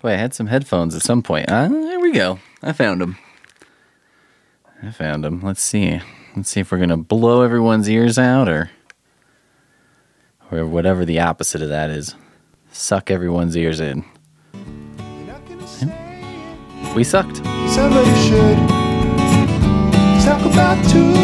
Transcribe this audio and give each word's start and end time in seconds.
Boy, 0.00 0.10
I 0.10 0.16
had 0.16 0.34
some 0.34 0.46
headphones 0.46 0.94
at 0.94 1.02
some 1.02 1.22
point. 1.22 1.46
Ah, 1.48 1.68
there 1.68 2.00
we 2.00 2.12
go. 2.12 2.38
I 2.62 2.72
found 2.72 3.00
them. 3.00 3.18
I 4.82 4.90
found 4.90 5.24
them. 5.24 5.40
Let's 5.42 5.62
see. 5.62 6.00
Let's 6.36 6.50
see 6.50 6.60
if 6.60 6.70
we're 6.70 6.78
gonna 6.78 6.96
blow 6.96 7.42
everyone's 7.42 7.88
ears 7.90 8.18
out, 8.18 8.48
or 8.48 8.70
or 10.52 10.66
whatever 10.66 11.04
the 11.04 11.18
opposite 11.20 11.62
of 11.62 11.68
that 11.70 11.90
is. 11.90 12.14
Suck 12.70 13.10
everyone's 13.10 13.56
ears 13.56 13.80
in. 13.80 14.04
We 16.94 17.02
sucked. 17.04 17.38
Somebody 17.68 18.14
should 18.28 18.58
talk 20.24 20.44
about 20.44 20.78
two. 20.90 21.18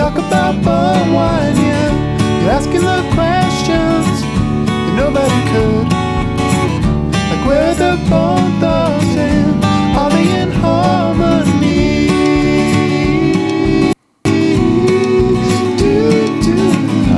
Talk 0.00 0.16
about 0.16 0.54
wine, 0.64 1.56
yeah. 1.58 2.40
You're 2.40 2.52
asking 2.52 2.80
the 2.80 3.02
questions 3.12 4.22
that 4.66 4.94
nobody 4.96 5.40
could. 5.52 5.79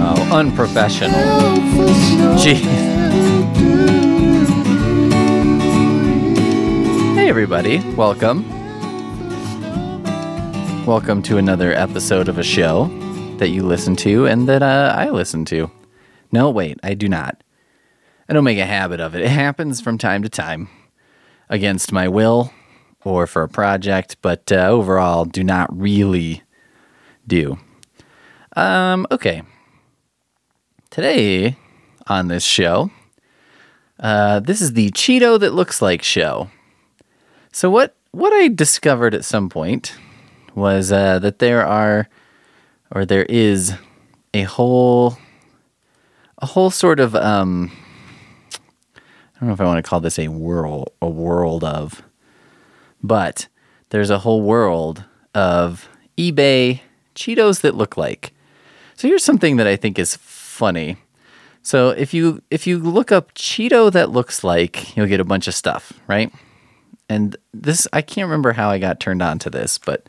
Oh, 0.04 0.28
unprofessional. 0.30 1.14
Jeez. 2.36 2.60
Hey, 7.14 7.30
everybody. 7.30 7.78
Welcome. 7.94 8.44
Welcome 10.84 11.22
to 11.22 11.38
another 11.38 11.72
episode 11.72 12.28
of 12.28 12.36
a 12.36 12.42
show 12.42 12.88
that 13.38 13.48
you 13.48 13.62
listen 13.62 13.96
to 13.96 14.26
and 14.26 14.46
that 14.50 14.62
uh, 14.62 14.92
I 14.94 15.08
listen 15.08 15.46
to. 15.46 15.70
No, 16.30 16.50
wait, 16.50 16.78
I 16.82 16.92
do 16.92 17.08
not. 17.08 17.42
I 18.28 18.32
don't 18.32 18.44
make 18.44 18.58
a 18.58 18.66
habit 18.66 19.00
of 19.00 19.14
it. 19.14 19.22
It 19.22 19.30
happens 19.30 19.80
from 19.80 19.98
time 19.98 20.22
to 20.22 20.28
time 20.28 20.68
against 21.48 21.92
my 21.92 22.08
will 22.08 22.52
or 23.04 23.26
for 23.26 23.42
a 23.42 23.48
project, 23.48 24.16
but 24.22 24.50
uh, 24.52 24.68
overall, 24.68 25.24
do 25.24 25.42
not 25.42 25.68
really 25.76 26.42
do. 27.26 27.58
Um, 28.56 29.06
okay. 29.10 29.42
Today 30.90 31.56
on 32.06 32.28
this 32.28 32.44
show, 32.44 32.90
uh, 33.98 34.40
this 34.40 34.60
is 34.60 34.74
the 34.74 34.90
Cheeto 34.90 35.38
that 35.40 35.54
looks 35.54 35.82
like 35.82 36.02
show. 36.02 36.50
So 37.50 37.70
what 37.70 37.96
what 38.12 38.32
I 38.32 38.48
discovered 38.48 39.14
at 39.14 39.24
some 39.24 39.48
point 39.48 39.94
was 40.54 40.92
uh, 40.92 41.18
that 41.20 41.38
there 41.38 41.64
are, 41.66 42.08
or 42.90 43.06
there 43.06 43.24
is, 43.24 43.72
a 44.34 44.42
whole, 44.42 45.16
a 46.38 46.46
whole 46.46 46.70
sort 46.70 47.00
of 47.00 47.14
um, 47.14 47.72
don't 49.42 49.48
know 49.48 49.54
if 49.54 49.60
I 49.60 49.64
want 49.64 49.84
to 49.84 49.88
call 49.88 49.98
this 49.98 50.20
a 50.20 50.28
world, 50.28 50.92
a 51.02 51.08
world 51.08 51.64
of, 51.64 52.00
but 53.02 53.48
there's 53.90 54.08
a 54.08 54.20
whole 54.20 54.40
world 54.40 55.04
of 55.34 55.88
eBay 56.16 56.80
Cheetos 57.16 57.62
that 57.62 57.74
look 57.74 57.96
like. 57.96 58.32
So 58.94 59.08
here's 59.08 59.24
something 59.24 59.56
that 59.56 59.66
I 59.66 59.74
think 59.74 59.98
is 59.98 60.14
funny. 60.14 60.96
So 61.60 61.90
if 61.90 62.14
you 62.14 62.40
if 62.52 62.68
you 62.68 62.78
look 62.78 63.10
up 63.10 63.34
Cheeto 63.34 63.90
that 63.90 64.10
looks 64.10 64.44
like, 64.44 64.96
you'll 64.96 65.08
get 65.08 65.18
a 65.18 65.24
bunch 65.24 65.48
of 65.48 65.56
stuff, 65.56 65.92
right? 66.06 66.32
And 67.08 67.36
this 67.52 67.88
I 67.92 68.00
can't 68.00 68.26
remember 68.26 68.52
how 68.52 68.70
I 68.70 68.78
got 68.78 69.00
turned 69.00 69.22
on 69.22 69.40
to 69.40 69.50
this, 69.50 69.76
but 69.76 70.08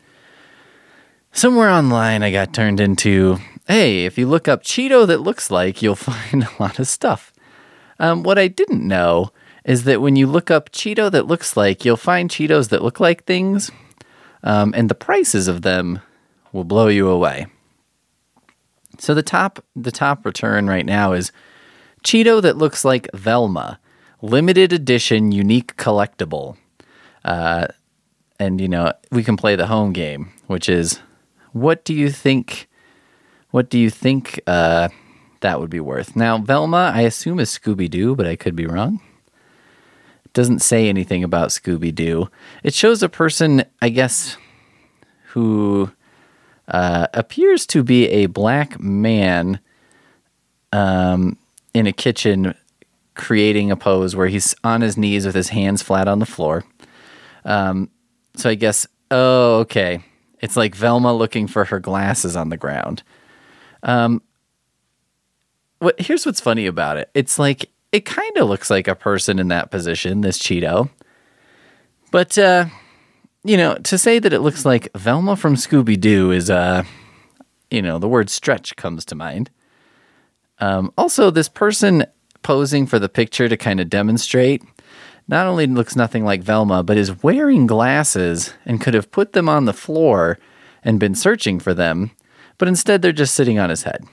somewhere 1.32 1.70
online 1.70 2.22
I 2.22 2.30
got 2.30 2.54
turned 2.54 2.78
into, 2.78 3.38
hey, 3.66 4.04
if 4.04 4.16
you 4.16 4.28
look 4.28 4.46
up 4.46 4.62
Cheeto 4.62 5.08
that 5.08 5.22
looks 5.22 5.50
like, 5.50 5.82
you'll 5.82 5.96
find 5.96 6.44
a 6.44 6.62
lot 6.62 6.78
of 6.78 6.86
stuff. 6.86 7.33
Um, 7.98 8.22
what 8.22 8.38
I 8.38 8.48
didn't 8.48 8.86
know 8.86 9.30
is 9.64 9.84
that 9.84 10.00
when 10.00 10.16
you 10.16 10.26
look 10.26 10.50
up 10.50 10.70
Cheeto 10.70 11.10
that 11.10 11.26
looks 11.26 11.56
like, 11.56 11.84
you'll 11.84 11.96
find 11.96 12.28
Cheetos 12.30 12.68
that 12.68 12.82
look 12.82 13.00
like 13.00 13.24
things, 13.24 13.70
um, 14.42 14.74
and 14.76 14.88
the 14.88 14.94
prices 14.94 15.48
of 15.48 15.62
them 15.62 16.00
will 16.52 16.64
blow 16.64 16.88
you 16.88 17.08
away. 17.08 17.46
So 18.98 19.14
the 19.14 19.22
top 19.22 19.64
the 19.74 19.90
top 19.90 20.24
return 20.24 20.66
right 20.66 20.86
now 20.86 21.12
is 21.12 21.32
Cheeto 22.04 22.40
that 22.42 22.56
looks 22.56 22.84
like 22.84 23.08
Velma, 23.14 23.80
limited 24.22 24.72
edition, 24.72 25.32
unique 25.32 25.76
collectible. 25.76 26.56
Uh, 27.24 27.66
and 28.38 28.60
you 28.60 28.68
know 28.68 28.92
we 29.10 29.24
can 29.24 29.36
play 29.36 29.56
the 29.56 29.66
home 29.66 29.92
game, 29.92 30.32
which 30.46 30.68
is 30.68 31.00
what 31.52 31.84
do 31.84 31.94
you 31.94 32.10
think? 32.10 32.68
What 33.50 33.70
do 33.70 33.78
you 33.78 33.88
think 33.90 34.40
uh, 34.46 34.88
that 35.44 35.60
would 35.60 35.70
be 35.70 35.80
worth? 35.80 36.16
Now 36.16 36.38
Velma, 36.38 36.90
I 36.94 37.02
assume 37.02 37.38
is 37.38 37.50
Scooby 37.50 37.88
Doo, 37.88 38.16
but 38.16 38.26
I 38.26 38.34
could 38.34 38.56
be 38.56 38.66
wrong. 38.66 39.00
It 40.24 40.32
doesn't 40.32 40.62
say 40.62 40.88
anything 40.88 41.22
about 41.22 41.50
Scooby 41.50 41.94
Doo. 41.94 42.30
It 42.62 42.72
shows 42.72 43.02
a 43.02 43.10
person, 43.10 43.64
I 43.82 43.90
guess, 43.90 44.38
who 45.28 45.90
uh, 46.66 47.08
appears 47.12 47.66
to 47.66 47.82
be 47.82 48.08
a 48.08 48.26
black 48.26 48.80
man 48.80 49.60
um, 50.72 51.36
in 51.74 51.86
a 51.86 51.92
kitchen 51.92 52.54
creating 53.14 53.70
a 53.70 53.76
pose 53.76 54.16
where 54.16 54.28
he's 54.28 54.54
on 54.64 54.80
his 54.80 54.96
knees 54.96 55.26
with 55.26 55.34
his 55.34 55.50
hands 55.50 55.82
flat 55.82 56.08
on 56.08 56.20
the 56.20 56.26
floor. 56.26 56.64
Um, 57.44 57.90
so 58.34 58.48
I 58.48 58.54
guess, 58.54 58.86
oh, 59.10 59.58
okay. 59.58 60.02
It's 60.40 60.56
like 60.56 60.74
Velma 60.74 61.12
looking 61.12 61.46
for 61.46 61.66
her 61.66 61.80
glasses 61.80 62.34
on 62.34 62.48
the 62.48 62.56
ground. 62.56 63.02
Um, 63.82 64.22
what, 65.84 66.00
here's 66.00 66.26
what's 66.26 66.40
funny 66.40 66.66
about 66.66 66.96
it 66.96 67.10
it's 67.14 67.38
like, 67.38 67.70
it 67.92 68.04
kind 68.04 68.36
of 68.38 68.48
looks 68.48 68.70
like 68.70 68.88
a 68.88 68.94
person 68.96 69.38
in 69.38 69.48
that 69.48 69.70
position, 69.70 70.22
this 70.22 70.38
Cheeto. 70.38 70.90
But, 72.10 72.36
uh, 72.36 72.66
you 73.44 73.56
know, 73.56 73.76
to 73.76 73.98
say 73.98 74.18
that 74.18 74.32
it 74.32 74.40
looks 74.40 74.64
like 74.64 74.92
Velma 74.96 75.36
from 75.36 75.54
Scooby 75.54 76.00
Doo 76.00 76.32
is, 76.32 76.50
uh, 76.50 76.82
you 77.70 77.82
know, 77.82 77.98
the 77.98 78.08
word 78.08 78.30
stretch 78.30 78.74
comes 78.76 79.04
to 79.04 79.14
mind. 79.14 79.50
Um, 80.58 80.92
also, 80.96 81.30
this 81.30 81.48
person 81.48 82.04
posing 82.42 82.86
for 82.86 82.98
the 82.98 83.08
picture 83.08 83.48
to 83.48 83.56
kind 83.56 83.80
of 83.80 83.90
demonstrate 83.90 84.62
not 85.26 85.46
only 85.46 85.66
looks 85.66 85.96
nothing 85.96 86.24
like 86.24 86.42
Velma, 86.42 86.82
but 86.82 86.96
is 86.96 87.22
wearing 87.22 87.66
glasses 87.66 88.52
and 88.66 88.80
could 88.80 88.94
have 88.94 89.10
put 89.10 89.32
them 89.32 89.48
on 89.48 89.64
the 89.64 89.72
floor 89.72 90.38
and 90.82 91.00
been 91.00 91.14
searching 91.14 91.58
for 91.58 91.72
them, 91.72 92.10
but 92.58 92.68
instead 92.68 93.00
they're 93.00 93.12
just 93.12 93.34
sitting 93.34 93.58
on 93.58 93.70
his 93.70 93.84
head. 93.84 94.04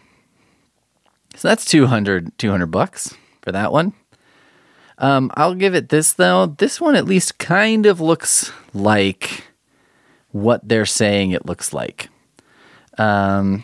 So 1.36 1.48
that's 1.48 1.66
200, 1.66 2.38
200 2.38 2.66
bucks 2.68 3.16
for 3.42 3.52
that 3.52 3.72
one. 3.72 3.94
Um, 4.98 5.32
I'll 5.36 5.56
give 5.56 5.74
it 5.74 5.90
this 5.90 6.14
though. 6.14 6.46
This 6.46 6.80
one 6.80 6.96
at 6.96 7.06
least 7.06 7.40
kind 7.40 7.86
of 7.86 8.00
looks 8.00 8.52
like 8.74 9.46
what 10.32 10.68
they're 10.68 10.86
saying 10.86 11.32
it 11.32 11.46
looks 11.46 11.74
like. 11.74 12.10
Um, 12.98 13.64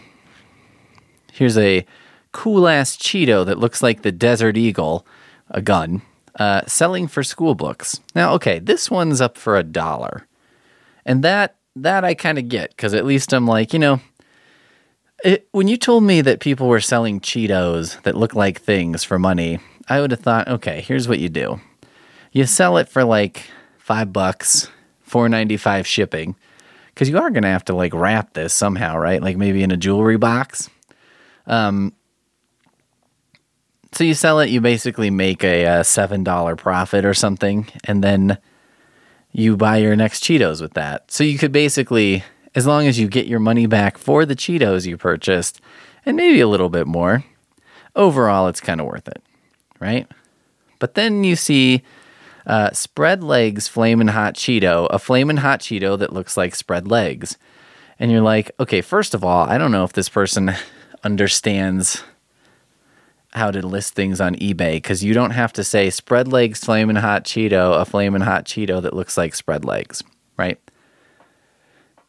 here's 1.31 1.57
a 1.57 1.85
cool 2.31 2.67
ass 2.67 2.97
Cheeto 2.97 3.45
that 3.45 3.59
looks 3.59 3.83
like 3.83 4.01
the 4.01 4.11
Desert 4.11 4.57
Eagle, 4.57 5.06
a 5.51 5.61
gun, 5.61 6.01
uh, 6.39 6.61
selling 6.66 7.07
for 7.07 7.23
school 7.23 7.56
books. 7.56 8.00
Now, 8.16 8.33
okay, 8.33 8.59
this 8.59 8.89
one's 8.89 9.22
up 9.22 9.38
for 9.38 9.57
a 9.57 9.63
dollar, 9.63 10.25
and 11.06 11.23
that 11.23 11.56
that 11.75 12.03
I 12.03 12.16
kind 12.16 12.39
of 12.39 12.50
get 12.50 12.72
because 12.72 12.94
at 12.94 13.06
least 13.06 13.33
I'm 13.33 13.45
like, 13.45 13.73
you 13.73 13.79
know, 13.79 14.01
it, 15.27 15.47
when 15.51 15.67
you 15.67 15.75
told 15.75 16.03
me 16.03 16.21
that 16.21 16.39
people 16.39 16.69
were 16.69 16.79
selling 16.79 17.19
Cheetos 17.19 18.01
that 18.03 18.15
look 18.15 18.33
like 18.33 18.61
things 18.61 19.03
for 19.03 19.19
money, 19.19 19.59
I 19.89 19.99
would 19.99 20.11
have 20.11 20.21
thought, 20.21 20.47
okay, 20.47 20.79
here's 20.79 21.07
what 21.09 21.19
you 21.19 21.27
do: 21.27 21.59
you 22.31 22.45
sell 22.45 22.77
it 22.77 22.88
for 22.88 23.03
like 23.03 23.43
five 23.77 24.13
bucks, 24.13 24.69
four 25.01 25.27
ninety 25.27 25.57
five 25.57 25.85
shipping, 25.85 26.38
because 26.93 27.09
you 27.09 27.17
are 27.17 27.29
gonna 27.29 27.51
have 27.51 27.65
to 27.65 27.75
like 27.75 27.93
wrap 27.93 28.33
this 28.33 28.53
somehow, 28.53 28.97
right? 28.97 29.21
Like 29.21 29.35
maybe 29.35 29.63
in 29.63 29.71
a 29.71 29.77
jewelry 29.77 30.17
box. 30.17 30.69
Um, 31.45 31.91
so 33.91 34.05
you 34.05 34.13
sell 34.13 34.39
it, 34.39 34.49
you 34.49 34.61
basically 34.61 35.09
make 35.09 35.44
a, 35.44 35.65
uh 35.65 35.83
seven 35.83 36.23
dollar 36.23 36.55
profit 36.55 37.03
or 37.03 37.13
something, 37.13 37.68
and 37.83 38.01
then 38.01 38.38
you 39.33 39.57
buy 39.57 39.77
your 39.77 39.97
next 39.97 40.24
Cheetos 40.24 40.62
with 40.62 40.74
that. 40.75 41.12
So 41.12 41.25
you 41.25 41.38
could 41.38 41.51
basically, 41.51 42.24
as 42.55 42.65
long 42.65 42.88
as 42.88 42.99
you 42.99 43.07
get 43.07 43.27
your 43.27 43.39
money 43.39 43.65
back 43.65 43.97
for 43.97 44.25
the 44.25 44.35
Cheetos 44.35 44.85
you 44.85 44.97
purchased, 44.97 45.61
and 46.05 46.17
maybe 46.17 46.39
a 46.39 46.47
little 46.47 46.69
bit 46.69 46.88
more, 46.88 47.23
overall 47.95 48.47
it's 48.47 48.61
kind 48.61 48.79
of 48.79 48.88
worth 48.88 49.07
it, 49.07 49.21
right? 49.79 50.07
But 50.79 50.94
then 50.94 51.23
you 51.23 51.35
see 51.35 51.83
uh, 52.45 52.71
spread 52.71 53.23
legs 53.23 53.67
flamin' 53.67 54.07
hot 54.07 54.35
Cheeto, 54.35 54.88
a 54.89 54.99
flamin' 54.99 55.38
hot 55.38 55.59
Cheeto 55.59 55.99
that 55.99 56.13
looks 56.13 56.38
like 56.38 56.55
spread 56.55 56.88
legs. 56.88 57.38
And 57.99 58.11
you're 58.11 58.21
like, 58.21 58.51
okay, 58.59 58.81
first 58.81 59.13
of 59.13 59.23
all, 59.23 59.47
I 59.50 59.57
don't 59.57 59.71
know 59.71 59.83
if 59.83 59.93
this 59.93 60.09
person 60.09 60.53
understands 61.03 62.03
how 63.33 63.51
to 63.51 63.65
list 63.65 63.93
things 63.93 64.21
on 64.21 64.35
eBay 64.35 64.75
because 64.75 65.03
you 65.03 65.13
don't 65.13 65.31
have 65.31 65.51
to 65.53 65.63
say 65.63 65.89
spread 65.89 66.27
legs 66.29 66.63
flamin' 66.63 66.95
hot 66.95 67.25
Cheeto, 67.25 67.79
a 67.79 67.85
flamin' 67.85 68.21
hot 68.21 68.45
Cheeto 68.45 68.81
that 68.81 68.93
looks 68.95 69.17
like 69.17 69.35
spread 69.35 69.65
legs, 69.65 70.01
right? 70.38 70.59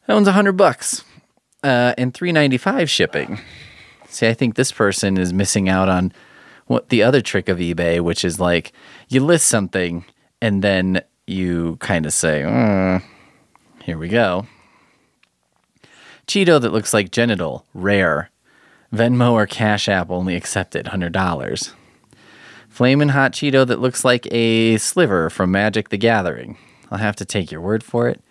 That 0.09 0.15
one's 0.15 0.27
a 0.27 0.33
hundred 0.33 0.57
bucks 0.57 1.05
uh, 1.63 1.93
and 1.99 2.15
three 2.15 2.33
ninety 2.33 2.57
five 2.57 2.89
shipping. 2.89 3.41
See, 4.09 4.27
I 4.27 4.33
think 4.33 4.55
this 4.55 4.73
person 4.73 5.19
is 5.19 5.35
missing 5.35 5.69
out 5.69 5.91
on 5.91 6.13
what 6.67 6.89
the 6.89 7.03
other 7.03 7.21
trick 7.21 7.51
of 7.51 7.59
eBay, 7.59 8.01
which 8.01 8.25
is 8.25 8.41
like 8.41 8.73
you 9.09 9.21
list 9.23 9.47
something 9.47 10.07
and 10.41 10.65
then 10.65 11.03
you 11.27 11.77
kind 11.81 12.07
of 12.07 12.15
say, 12.15 12.43
"Mm, 12.43 13.03
"Here 13.85 13.99
we 13.99 14.09
go." 14.09 14.47
Cheeto 16.27 16.59
that 16.59 16.73
looks 16.73 16.95
like 16.95 17.11
genital, 17.11 17.67
rare. 17.75 18.31
Venmo 18.91 19.33
or 19.33 19.47
Cash 19.47 19.91
App 19.91 20.11
only 20.11 20.35
accepted, 20.37 20.87
$100. 20.87 21.75
Flamin' 22.71 23.11
Hot 23.11 23.33
Cheeto 23.33 23.67
that 23.67 23.81
looks 23.81 24.07
like 24.07 24.27
a 24.31 24.79
sliver 24.79 25.29
from 25.29 25.51
Magic 25.51 25.91
the 25.91 25.99
Gathering. 25.99 26.57
I'll 26.91 26.99
have 26.99 27.17
to 27.17 27.27
take 27.27 27.53
your 27.53 27.61
word 27.61 27.85
for 27.85 28.09
it. 28.09 28.23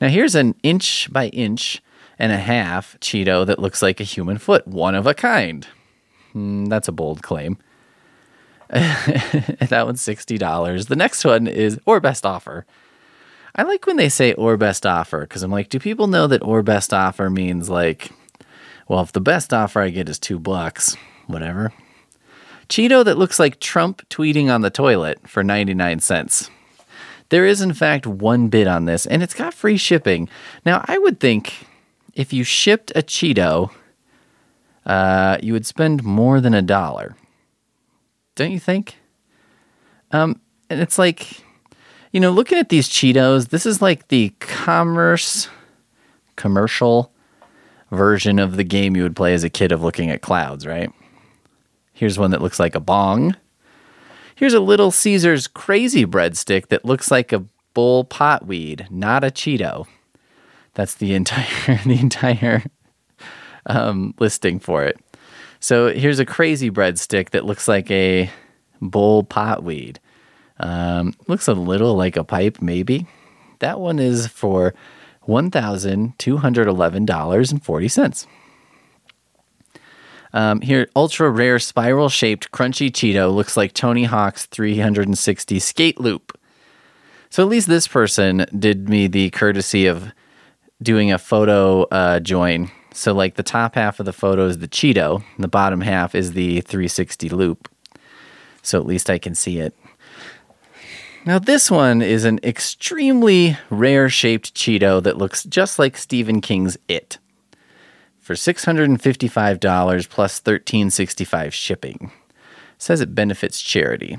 Now, 0.00 0.08
here's 0.08 0.34
an 0.34 0.54
inch 0.62 1.12
by 1.12 1.28
inch 1.28 1.82
and 2.18 2.32
a 2.32 2.38
half 2.38 2.98
Cheeto 3.00 3.46
that 3.46 3.58
looks 3.58 3.82
like 3.82 4.00
a 4.00 4.04
human 4.04 4.38
foot, 4.38 4.66
one 4.66 4.94
of 4.94 5.06
a 5.06 5.14
kind. 5.14 5.66
Hmm, 6.32 6.66
that's 6.66 6.88
a 6.88 6.92
bold 6.92 7.22
claim. 7.22 7.58
that 8.68 9.82
one's 9.84 10.02
$60. 10.02 10.88
The 10.88 10.96
next 10.96 11.24
one 11.24 11.46
is, 11.46 11.78
or 11.86 12.00
best 12.00 12.26
offer. 12.26 12.66
I 13.54 13.62
like 13.62 13.86
when 13.86 13.96
they 13.96 14.08
say 14.08 14.34
or 14.34 14.56
best 14.56 14.84
offer 14.84 15.20
because 15.20 15.42
I'm 15.42 15.50
like, 15.50 15.70
do 15.70 15.78
people 15.78 16.08
know 16.08 16.26
that 16.26 16.42
or 16.42 16.62
best 16.62 16.92
offer 16.92 17.30
means 17.30 17.70
like, 17.70 18.10
well, 18.88 19.00
if 19.00 19.12
the 19.12 19.20
best 19.20 19.54
offer 19.54 19.80
I 19.80 19.88
get 19.90 20.08
is 20.08 20.18
two 20.18 20.38
bucks, 20.38 20.96
whatever. 21.26 21.72
Cheeto 22.68 23.04
that 23.04 23.16
looks 23.16 23.38
like 23.38 23.60
Trump 23.60 24.06
tweeting 24.10 24.52
on 24.52 24.60
the 24.60 24.70
toilet 24.70 25.26
for 25.28 25.42
99 25.42 26.00
cents. 26.00 26.50
There 27.28 27.46
is, 27.46 27.60
in 27.60 27.72
fact, 27.72 28.06
one 28.06 28.48
bid 28.48 28.66
on 28.66 28.84
this, 28.84 29.06
and 29.06 29.22
it's 29.22 29.34
got 29.34 29.54
free 29.54 29.76
shipping. 29.76 30.28
Now, 30.64 30.84
I 30.86 30.98
would 30.98 31.18
think 31.18 31.66
if 32.14 32.32
you 32.32 32.44
shipped 32.44 32.92
a 32.94 33.02
Cheeto, 33.02 33.70
uh, 34.84 35.38
you 35.42 35.52
would 35.52 35.66
spend 35.66 36.04
more 36.04 36.40
than 36.40 36.54
a 36.54 36.62
dollar. 36.62 37.16
Don't 38.36 38.52
you 38.52 38.60
think? 38.60 38.96
Um, 40.12 40.40
and 40.70 40.80
it's 40.80 40.98
like, 40.98 41.42
you 42.12 42.20
know, 42.20 42.30
looking 42.30 42.58
at 42.58 42.68
these 42.68 42.88
Cheetos, 42.88 43.48
this 43.48 43.66
is 43.66 43.82
like 43.82 44.08
the 44.08 44.32
commerce 44.38 45.48
commercial 46.36 47.12
version 47.90 48.38
of 48.38 48.56
the 48.56 48.64
game 48.64 48.94
you 48.94 49.02
would 49.02 49.16
play 49.16 49.32
as 49.32 49.42
a 49.42 49.50
kid 49.50 49.72
of 49.72 49.82
looking 49.82 50.10
at 50.10 50.20
clouds, 50.20 50.66
right? 50.66 50.92
Here's 51.92 52.18
one 52.18 52.30
that 52.32 52.42
looks 52.42 52.60
like 52.60 52.74
a 52.74 52.80
bong. 52.80 53.34
Here's 54.36 54.52
a 54.52 54.60
little 54.60 54.90
Caesar's 54.90 55.48
crazy 55.48 56.04
breadstick 56.04 56.68
that 56.68 56.84
looks 56.84 57.10
like 57.10 57.32
a 57.32 57.44
bull 57.72 58.04
potweed, 58.04 58.90
not 58.90 59.24
a 59.24 59.28
Cheeto. 59.28 59.86
That's 60.74 60.94
the 60.94 61.14
entire 61.20 61.80
the 61.84 61.98
entire 61.98 62.62
um, 63.64 64.14
listing 64.18 64.60
for 64.60 64.84
it. 64.84 65.00
So 65.58 65.88
here's 65.88 66.18
a 66.18 66.26
crazy 66.26 66.70
breadstick 66.70 67.30
that 67.30 67.46
looks 67.46 67.66
like 67.66 67.90
a 67.90 68.30
bull 68.82 69.24
potweed. 69.24 69.96
Um, 70.60 71.14
looks 71.28 71.48
a 71.48 71.54
little 71.54 71.94
like 71.94 72.18
a 72.18 72.24
pipe, 72.24 72.60
maybe. 72.60 73.06
That 73.60 73.80
one 73.80 73.98
is 73.98 74.26
for 74.26 74.74
one 75.22 75.50
thousand 75.50 76.18
two 76.18 76.36
hundred 76.36 76.68
eleven 76.68 77.06
dollars 77.06 77.50
and 77.50 77.64
forty 77.64 77.88
cents. 77.88 78.26
Um, 80.36 80.60
here, 80.60 80.86
ultra 80.94 81.30
rare 81.30 81.58
spiral 81.58 82.10
shaped 82.10 82.52
crunchy 82.52 82.90
Cheeto 82.90 83.34
looks 83.34 83.56
like 83.56 83.72
Tony 83.72 84.04
Hawk's 84.04 84.44
360 84.44 85.58
skate 85.58 85.98
loop. 85.98 86.38
So 87.30 87.42
at 87.42 87.48
least 87.48 87.68
this 87.68 87.88
person 87.88 88.44
did 88.56 88.86
me 88.86 89.06
the 89.06 89.30
courtesy 89.30 89.86
of 89.86 90.12
doing 90.82 91.10
a 91.10 91.16
photo 91.16 91.84
uh, 91.84 92.20
join. 92.20 92.70
So 92.92 93.14
like 93.14 93.36
the 93.36 93.42
top 93.42 93.76
half 93.76 93.98
of 93.98 94.04
the 94.04 94.12
photo 94.12 94.46
is 94.46 94.58
the 94.58 94.68
Cheeto, 94.68 95.24
the 95.38 95.48
bottom 95.48 95.80
half 95.80 96.14
is 96.14 96.34
the 96.34 96.60
360 96.60 97.30
loop. 97.30 97.70
So 98.60 98.78
at 98.78 98.86
least 98.86 99.08
I 99.08 99.16
can 99.16 99.34
see 99.34 99.58
it. 99.58 99.74
Now 101.24 101.38
this 101.38 101.70
one 101.70 102.02
is 102.02 102.26
an 102.26 102.40
extremely 102.42 103.56
rare 103.70 104.10
shaped 104.10 104.54
Cheeto 104.54 105.02
that 105.02 105.16
looks 105.16 105.44
just 105.44 105.78
like 105.78 105.96
Stephen 105.96 106.42
King's 106.42 106.76
It 106.88 107.16
for 108.26 108.34
$655 108.34 110.08
plus 110.08 110.40
$1365 110.40 111.52
shipping. 111.52 112.10
says 112.76 113.00
it 113.00 113.14
benefits 113.14 113.60
charity. 113.60 114.18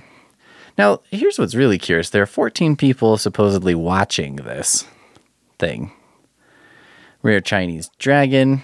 Now, 0.78 1.02
here's 1.12 1.38
what's 1.38 1.56
really 1.56 1.78
curious. 1.78 2.10
There 2.10 2.24
are 2.24 2.26
14 2.26 2.78
people 2.78 3.18
supposedly 3.18 3.76
watching 3.76 4.38
this 4.38 4.86
thing. 5.60 5.92
Rare 7.22 7.42
Chinese 7.42 7.92
Dragon, 8.00 8.64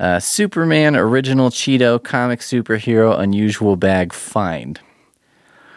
uh, 0.00 0.20
Superman 0.20 0.96
Original 0.96 1.50
Cheeto 1.50 2.02
Comic 2.02 2.40
Superhero 2.40 3.20
Unusual 3.20 3.76
Bag 3.76 4.14
Find, 4.14 4.80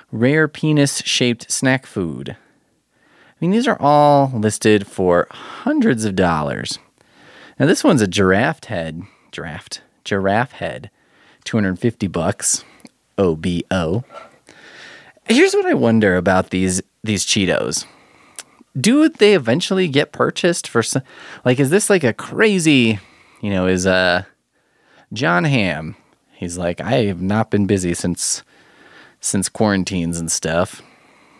Rare 0.10 0.48
Penis 0.48 1.00
Shaped 1.00 1.52
Snack 1.52 1.86
Food. 1.86 2.30
I 2.30 3.36
mean, 3.42 3.52
these 3.52 3.68
are 3.68 3.82
all 3.82 4.32
listed 4.34 4.88
for 4.88 5.28
hundreds 5.32 6.06
of 6.06 6.16
dollars. 6.16 6.80
Now 7.60 7.66
this 7.66 7.84
one's 7.84 8.02
a 8.02 8.08
giraffe 8.08 8.66
head, 8.66 9.04
giraffe, 9.32 9.80
giraffe 10.04 10.54
head, 10.54 10.92
250 11.46 12.08
bucks, 12.08 12.66
OBO. 13.18 14.04
Here's 15.28 15.54
what 15.54 15.66
I 15.66 15.74
wonder 15.74 16.18
about 16.18 16.50
these 16.50 16.82
these 17.04 17.26
Cheetos. 17.26 17.86
Do 18.80 19.08
they 19.08 19.36
eventually 19.36 19.88
get 19.88 20.12
purchased 20.12 20.68
for 20.68 20.84
some, 20.84 21.04
like 21.46 21.60
is 21.60 21.70
this 21.70 21.90
like 21.90 22.04
a 22.04 22.14
crazy, 22.14 23.00
you 23.42 23.50
know, 23.50 23.68
is 23.68 23.88
uh 23.88 24.24
Jon 25.14 25.46
Hamm. 25.46 25.96
he's 26.34 26.58
like 26.58 26.82
I 26.82 27.06
have 27.06 27.22
not 27.22 27.52
been 27.52 27.68
busy 27.68 27.94
since 27.94 28.44
since 29.22 29.48
quarantines 29.48 30.20
and 30.20 30.30
stuff. 30.30 30.82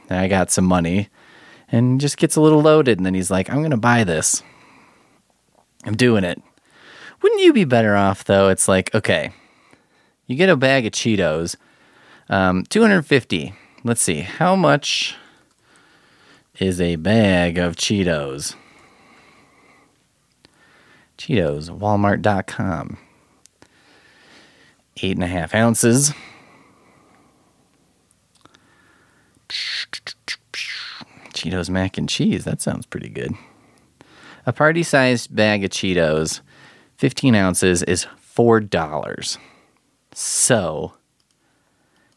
And 0.10 0.18
I 0.18 0.30
got 0.30 0.50
some 0.50 0.66
money 0.66 1.10
and 1.70 2.00
just 2.00 2.18
gets 2.18 2.38
a 2.38 2.42
little 2.42 2.62
loaded 2.62 3.00
and 3.00 3.06
then 3.06 3.16
he's 3.16 3.32
like 3.32 3.50
I'm 3.50 3.58
going 3.58 3.72
to 3.72 3.78
buy 3.78 4.06
this. 4.06 4.42
I'm 5.86 5.96
doing 5.96 6.24
it. 6.24 6.42
Wouldn't 7.22 7.42
you 7.42 7.54
be 7.54 7.64
better 7.64 7.96
off 7.96 8.24
though? 8.24 8.50
It's 8.50 8.68
like, 8.68 8.94
okay, 8.94 9.32
you 10.28 10.36
get 10.36 10.50
a 10.50 10.58
bag 10.58 10.86
of 10.86 10.92
Cheetos, 10.92 11.56
um, 12.30 12.64
250. 12.64 13.54
Let's 13.84 14.02
see, 14.02 14.22
how 14.22 14.56
much 14.56 15.16
is 16.60 16.82
a 16.82 16.96
bag 16.96 17.58
of 17.58 17.76
Cheetos? 17.76 18.56
Cheetos, 21.18 21.70
walmart.com. 21.70 22.98
Eight 25.02 25.16
and 25.18 25.24
a 25.24 25.28
half 25.28 25.54
ounces. 25.54 26.14
Cheetos 31.34 31.70
mac 31.70 31.98
and 31.98 32.08
cheese. 32.08 32.46
That 32.46 32.62
sounds 32.62 32.86
pretty 32.86 33.10
good. 33.10 33.34
A 34.48 34.54
party 34.54 34.84
sized 34.84 35.36
bag 35.36 35.64
of 35.64 35.72
Cheetos, 35.72 36.42
15 36.98 37.34
ounces, 37.34 37.82
is 37.84 38.06
$4. 38.36 39.38
So 40.14 40.94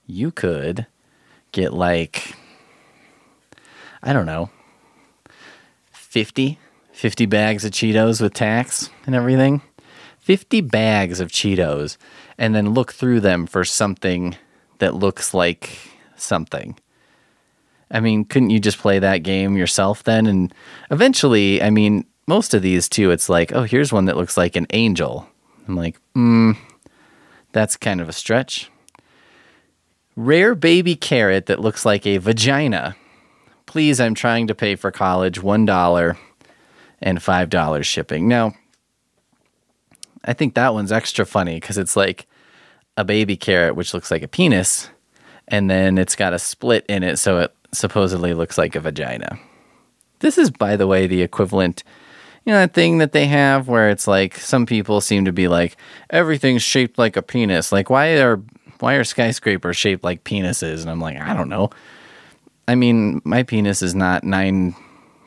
you 0.06 0.30
could 0.30 0.86
get 1.52 1.72
like, 1.72 2.34
I 4.02 4.12
don't 4.12 4.26
know, 4.26 4.50
50, 5.92 6.58
50 6.92 7.26
bags 7.26 7.64
of 7.64 7.72
Cheetos 7.72 8.20
with 8.20 8.34
tax 8.34 8.90
and 9.06 9.14
everything. 9.14 9.62
50 10.18 10.60
bags 10.60 11.20
of 11.20 11.30
Cheetos 11.30 11.96
and 12.36 12.54
then 12.54 12.74
look 12.74 12.92
through 12.92 13.20
them 13.20 13.46
for 13.46 13.64
something 13.64 14.36
that 14.80 14.94
looks 14.94 15.32
like 15.32 15.78
something. 16.16 16.76
I 17.90 18.00
mean, 18.00 18.26
couldn't 18.26 18.50
you 18.50 18.60
just 18.60 18.76
play 18.76 18.98
that 18.98 19.22
game 19.22 19.56
yourself 19.56 20.04
then? 20.04 20.26
And 20.26 20.52
eventually, 20.90 21.62
I 21.62 21.70
mean, 21.70 22.04
most 22.28 22.52
of 22.52 22.60
these 22.60 22.88
too, 22.88 23.10
it's 23.10 23.30
like, 23.30 23.52
oh, 23.52 23.62
here's 23.62 23.92
one 23.92 24.04
that 24.04 24.16
looks 24.16 24.36
like 24.36 24.54
an 24.54 24.66
angel. 24.70 25.26
I'm 25.66 25.76
like, 25.76 25.98
hmm, 26.14 26.52
that's 27.52 27.76
kind 27.76 28.00
of 28.00 28.08
a 28.08 28.12
stretch. 28.12 28.70
Rare 30.14 30.54
baby 30.54 30.94
carrot 30.94 31.46
that 31.46 31.60
looks 31.60 31.86
like 31.86 32.06
a 32.06 32.18
vagina. 32.18 32.94
Please, 33.64 33.98
I'm 33.98 34.14
trying 34.14 34.46
to 34.48 34.54
pay 34.54 34.76
for 34.76 34.90
college 34.90 35.40
$1 35.40 36.16
and 37.00 37.18
$5 37.18 37.84
shipping. 37.84 38.28
Now, 38.28 38.54
I 40.24 40.34
think 40.34 40.54
that 40.54 40.74
one's 40.74 40.92
extra 40.92 41.24
funny 41.24 41.54
because 41.54 41.78
it's 41.78 41.96
like 41.96 42.26
a 42.98 43.04
baby 43.04 43.36
carrot, 43.36 43.74
which 43.74 43.94
looks 43.94 44.10
like 44.10 44.22
a 44.22 44.28
penis, 44.28 44.90
and 45.46 45.70
then 45.70 45.96
it's 45.96 46.16
got 46.16 46.34
a 46.34 46.38
split 46.38 46.84
in 46.88 47.02
it, 47.02 47.16
so 47.18 47.38
it 47.38 47.54
supposedly 47.72 48.34
looks 48.34 48.58
like 48.58 48.74
a 48.74 48.80
vagina. 48.80 49.38
This 50.18 50.36
is, 50.36 50.50
by 50.50 50.76
the 50.76 50.86
way, 50.86 51.06
the 51.06 51.22
equivalent 51.22 51.84
you 52.44 52.52
know 52.52 52.60
that 52.60 52.74
thing 52.74 52.98
that 52.98 53.12
they 53.12 53.26
have 53.26 53.68
where 53.68 53.90
it's 53.90 54.06
like 54.06 54.36
some 54.36 54.66
people 54.66 55.00
seem 55.00 55.24
to 55.24 55.32
be 55.32 55.48
like 55.48 55.76
everything's 56.10 56.62
shaped 56.62 56.98
like 56.98 57.16
a 57.16 57.22
penis. 57.22 57.72
Like 57.72 57.90
why 57.90 58.18
are 58.18 58.40
why 58.80 58.94
are 58.94 59.04
skyscrapers 59.04 59.76
shaped 59.76 60.04
like 60.04 60.24
penises? 60.24 60.82
And 60.82 60.90
I'm 60.90 61.00
like, 61.00 61.18
I 61.18 61.34
don't 61.34 61.48
know. 61.48 61.70
I 62.66 62.74
mean, 62.74 63.20
my 63.24 63.42
penis 63.42 63.82
is 63.82 63.94
not 63.94 64.24
nine 64.24 64.74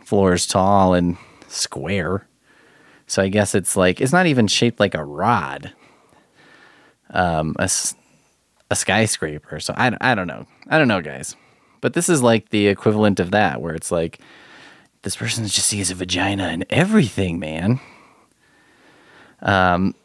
floors 0.06 0.46
tall 0.46 0.94
and 0.94 1.18
square. 1.48 2.28
So 3.08 3.22
I 3.22 3.28
guess 3.28 3.56
it's 3.56 3.76
like 3.76 4.00
it's 4.00 4.14
not 4.14 4.26
even 4.26 4.48
shaped 4.48 4.80
like 4.80 4.96
a 4.96 5.04
rod. 5.04 5.74
Um, 7.10 7.56
a, 7.60 7.70
a 8.70 8.76
skyscraper. 8.76 9.60
So 9.60 9.74
I, 9.76 9.96
I 10.00 10.16
don't 10.16 10.28
know. 10.28 10.48
I 10.70 10.78
don't 10.78 10.88
know, 10.88 11.02
guys. 11.02 11.36
But 11.82 11.94
this 11.94 12.08
is 12.08 12.24
like 12.24 12.50
the 12.50 12.68
equivalent 12.68 13.20
of 13.20 13.32
that, 13.32 13.62
where 13.62 13.74
it's 13.74 13.92
like 13.92 14.20
this 15.04 15.16
person 15.16 15.46
just 15.46 15.68
sees 15.68 15.92
a 15.92 15.96
vagina 15.96 16.46
and 16.46 16.66
everything, 16.70 17.40
man. 17.40 17.80
Um, 19.42 19.96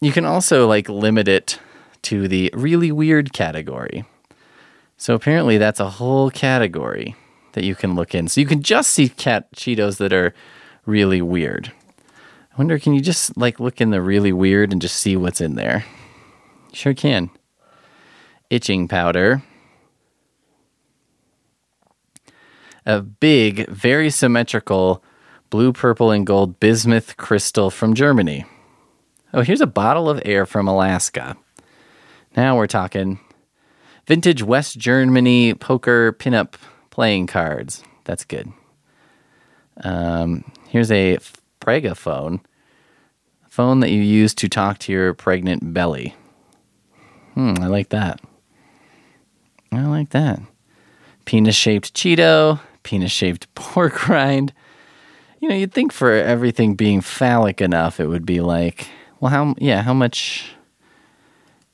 you 0.00 0.12
can 0.12 0.24
also 0.24 0.66
like 0.66 0.88
limit 0.88 1.28
it 1.28 1.58
to 2.02 2.28
the 2.28 2.50
really 2.54 2.92
weird 2.92 3.32
category. 3.32 4.04
So 4.96 5.14
apparently 5.14 5.58
that's 5.58 5.80
a 5.80 5.90
whole 5.90 6.30
category 6.30 7.14
that 7.52 7.64
you 7.64 7.74
can 7.74 7.94
look 7.94 8.14
in. 8.14 8.28
So 8.28 8.40
you 8.40 8.46
can 8.46 8.62
just 8.62 8.90
see 8.90 9.08
cat 9.08 9.52
Cheetos 9.54 9.98
that 9.98 10.12
are 10.12 10.34
really 10.86 11.20
weird. 11.20 11.72
I 12.52 12.56
wonder, 12.56 12.78
can 12.78 12.94
you 12.94 13.00
just 13.00 13.36
like 13.36 13.60
look 13.60 13.80
in 13.80 13.90
the 13.90 14.00
really 14.00 14.32
weird 14.32 14.72
and 14.72 14.80
just 14.80 14.96
see 14.96 15.16
what's 15.16 15.40
in 15.40 15.56
there? 15.56 15.84
Sure 16.72 16.94
can. 16.94 17.30
Itching 18.48 18.88
powder. 18.88 19.42
A 22.86 23.02
big, 23.02 23.68
very 23.68 24.10
symmetrical 24.10 25.02
blue, 25.50 25.72
purple, 25.72 26.10
and 26.10 26.26
gold 26.26 26.60
bismuth 26.60 27.16
crystal 27.16 27.70
from 27.70 27.94
Germany. 27.94 28.44
Oh, 29.34 29.42
here's 29.42 29.60
a 29.60 29.66
bottle 29.66 30.08
of 30.08 30.22
air 30.24 30.46
from 30.46 30.68
Alaska. 30.68 31.36
Now 32.36 32.56
we're 32.56 32.66
talking 32.66 33.18
vintage 34.06 34.42
West 34.42 34.78
Germany 34.78 35.54
poker 35.54 36.12
pinup 36.12 36.54
playing 36.90 37.26
cards. 37.26 37.82
That's 38.04 38.24
good. 38.24 38.52
Um, 39.82 40.44
here's 40.68 40.92
a 40.92 41.18
Prega 41.60 41.96
phone, 41.96 42.40
phone 43.48 43.80
that 43.80 43.90
you 43.90 44.00
use 44.00 44.32
to 44.34 44.48
talk 44.48 44.78
to 44.78 44.92
your 44.92 45.12
pregnant 45.12 45.74
belly. 45.74 46.14
Hmm, 47.34 47.54
I 47.60 47.66
like 47.66 47.88
that. 47.90 48.20
I 49.72 49.82
like 49.86 50.10
that. 50.10 50.40
Penis 51.24 51.56
shaped 51.56 51.92
Cheeto, 51.92 52.60
penis 52.86 53.10
shaped 53.10 53.52
pork 53.54 54.08
rind. 54.08 54.54
You 55.40 55.48
know, 55.48 55.54
you'd 55.54 55.74
think 55.74 55.92
for 55.92 56.12
everything 56.12 56.76
being 56.76 57.02
phallic 57.02 57.60
enough, 57.60 58.00
it 58.00 58.06
would 58.06 58.24
be 58.24 58.40
like, 58.40 58.88
well, 59.20 59.30
how, 59.30 59.54
yeah, 59.58 59.82
how 59.82 59.92
much, 59.92 60.52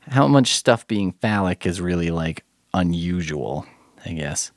how 0.09 0.26
much 0.26 0.54
stuff 0.54 0.87
being 0.88 1.12
phallic 1.12 1.64
is 1.64 1.81
really 1.81 2.11
like 2.11 2.45
unusual, 2.75 3.66
I 4.04 4.12
guess. 4.12 4.50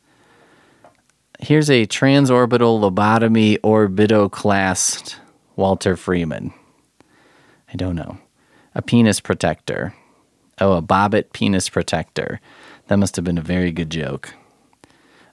Here's 1.40 1.70
a 1.70 1.86
transorbital 1.86 2.80
lobotomy 2.80 3.60
orbitoclast 3.60 5.16
Walter 5.56 5.98
Freeman. 5.98 6.54
I 7.72 7.76
don't 7.76 7.96
know. 7.96 8.18
A 8.74 8.82
penis 8.82 9.20
protector. 9.20 9.94
Oh, 10.60 10.74
a 10.74 10.82
Bobbitt 10.82 11.34
penis 11.34 11.68
protector. 11.68 12.40
That 12.88 12.98
must 12.98 13.18
have 13.18 13.26
been 13.26 13.38
a 13.38 13.42
very 13.42 13.72
good 13.72 13.90
joke. 13.90 14.34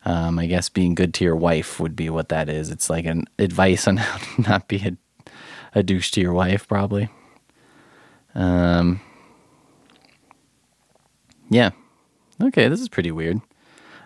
Um, 0.04 0.38
I 0.38 0.46
guess 0.46 0.68
being 0.68 0.94
good 0.94 1.14
to 1.14 1.24
your 1.24 1.36
wife 1.36 1.78
would 1.78 1.94
be 1.94 2.10
what 2.10 2.28
that 2.30 2.48
is. 2.48 2.70
It's 2.70 2.90
like 2.90 3.04
an 3.04 3.24
advice 3.38 3.86
on 3.86 3.96
how 3.98 4.18
to 4.18 4.42
not 4.42 4.68
be 4.68 4.76
a, 4.78 5.30
a 5.74 5.82
douche 5.82 6.10
to 6.12 6.20
your 6.20 6.32
wife, 6.32 6.66
probably. 6.66 7.08
Um, 8.34 9.00
yeah. 11.50 11.70
Okay, 12.42 12.68
this 12.68 12.80
is 12.80 12.88
pretty 12.88 13.12
weird. 13.12 13.40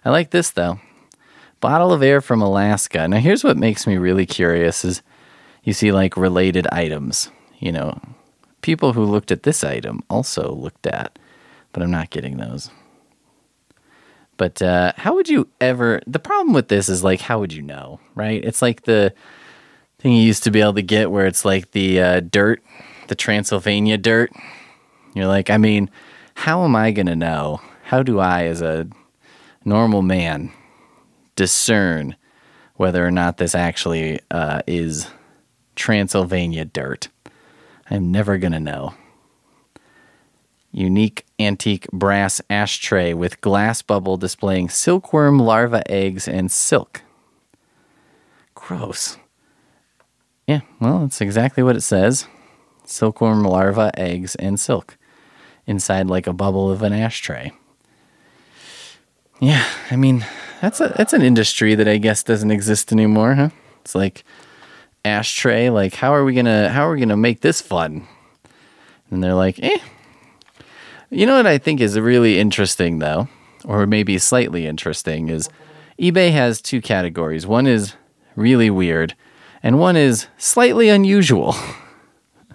I 0.04 0.10
like 0.10 0.30
this 0.30 0.50
though. 0.50 0.80
Bottle 1.60 1.92
of 1.92 2.02
air 2.02 2.20
from 2.20 2.42
Alaska. 2.42 3.08
Now 3.08 3.18
here's 3.18 3.42
what 3.42 3.56
makes 3.56 3.86
me 3.86 3.96
really 3.96 4.26
curious 4.26 4.84
is 4.84 5.02
you 5.64 5.72
see 5.72 5.90
like 5.92 6.16
related 6.16 6.66
items, 6.70 7.30
you 7.58 7.72
know. 7.72 7.98
People 8.60 8.92
who 8.92 9.04
looked 9.04 9.30
at 9.30 9.44
this 9.44 9.62
item 9.62 10.02
also 10.10 10.52
looked 10.52 10.86
at, 10.86 11.18
but 11.72 11.82
I'm 11.82 11.90
not 11.90 12.10
getting 12.10 12.36
those. 12.36 12.70
But 14.36 14.60
uh, 14.60 14.92
how 14.96 15.14
would 15.14 15.28
you 15.28 15.48
ever? 15.60 16.00
The 16.06 16.18
problem 16.18 16.52
with 16.52 16.68
this 16.68 16.88
is 16.88 17.02
like, 17.02 17.20
how 17.20 17.40
would 17.40 17.52
you 17.52 17.62
know, 17.62 18.00
right? 18.14 18.44
It's 18.44 18.62
like 18.62 18.82
the 18.82 19.14
thing 19.98 20.12
you 20.12 20.22
used 20.22 20.44
to 20.44 20.50
be 20.50 20.60
able 20.60 20.74
to 20.74 20.82
get 20.82 21.10
where 21.10 21.26
it's 21.26 21.44
like 21.44 21.72
the 21.72 22.00
uh, 22.00 22.20
dirt, 22.20 22.62
the 23.08 23.14
Transylvania 23.14 23.96
dirt. 23.98 24.30
You're 25.14 25.26
like, 25.26 25.48
I 25.48 25.56
mean, 25.56 25.90
how 26.34 26.64
am 26.64 26.76
I 26.76 26.90
going 26.92 27.06
to 27.06 27.16
know? 27.16 27.60
How 27.84 28.02
do 28.02 28.18
I, 28.18 28.44
as 28.44 28.60
a 28.60 28.88
normal 29.64 30.02
man, 30.02 30.52
discern 31.34 32.16
whether 32.74 33.06
or 33.06 33.10
not 33.10 33.38
this 33.38 33.54
actually 33.54 34.20
uh, 34.30 34.60
is 34.66 35.08
Transylvania 35.76 36.66
dirt? 36.66 37.08
I'm 37.90 38.10
never 38.10 38.36
going 38.36 38.52
to 38.52 38.60
know 38.60 38.94
unique 40.76 41.24
antique 41.38 41.88
brass 41.90 42.40
ashtray 42.50 43.14
with 43.14 43.40
glass 43.40 43.80
bubble 43.80 44.16
displaying 44.16 44.68
silkworm 44.68 45.38
larva 45.38 45.88
eggs 45.90 46.28
and 46.28 46.52
silk. 46.52 47.02
Gross. 48.54 49.16
Yeah, 50.46 50.60
well, 50.80 51.00
that's 51.00 51.20
exactly 51.20 51.62
what 51.62 51.76
it 51.76 51.82
says 51.82 52.26
silkworm 52.84 53.42
larva, 53.42 53.90
eggs, 53.98 54.36
and 54.36 54.60
silk 54.60 54.96
inside 55.66 56.06
like 56.06 56.26
a 56.26 56.32
bubble 56.32 56.70
of 56.70 56.82
an 56.82 56.92
ashtray. 56.92 57.52
Yeah, 59.40 59.64
I 59.90 59.96
mean, 59.96 60.24
that's 60.60 60.80
a 60.80 60.92
that's 60.96 61.12
an 61.12 61.22
industry 61.22 61.74
that 61.74 61.88
I 61.88 61.96
guess 61.98 62.22
doesn't 62.22 62.50
exist 62.50 62.92
anymore, 62.92 63.34
huh? 63.34 63.50
It's 63.80 63.94
like 63.94 64.24
ashtray, 65.04 65.70
like 65.70 65.94
how 65.94 66.14
are 66.14 66.24
we 66.24 66.34
gonna 66.34 66.68
how 66.68 66.86
are 66.86 66.92
we 66.92 67.00
gonna 67.00 67.16
make 67.16 67.40
this 67.40 67.60
fun? 67.60 68.06
And 69.10 69.22
they're 69.22 69.34
like, 69.34 69.58
eh, 69.62 69.78
you 71.10 71.26
know 71.26 71.36
what 71.36 71.46
I 71.46 71.58
think 71.58 71.80
is 71.80 71.98
really 71.98 72.38
interesting, 72.38 72.98
though, 72.98 73.28
or 73.64 73.86
maybe 73.86 74.18
slightly 74.18 74.66
interesting, 74.66 75.28
is 75.28 75.48
eBay 76.00 76.32
has 76.32 76.60
two 76.60 76.80
categories. 76.80 77.46
One 77.46 77.66
is 77.66 77.94
really 78.34 78.70
weird, 78.70 79.14
and 79.62 79.78
one 79.78 79.96
is 79.96 80.26
slightly 80.36 80.88
unusual. 80.88 81.54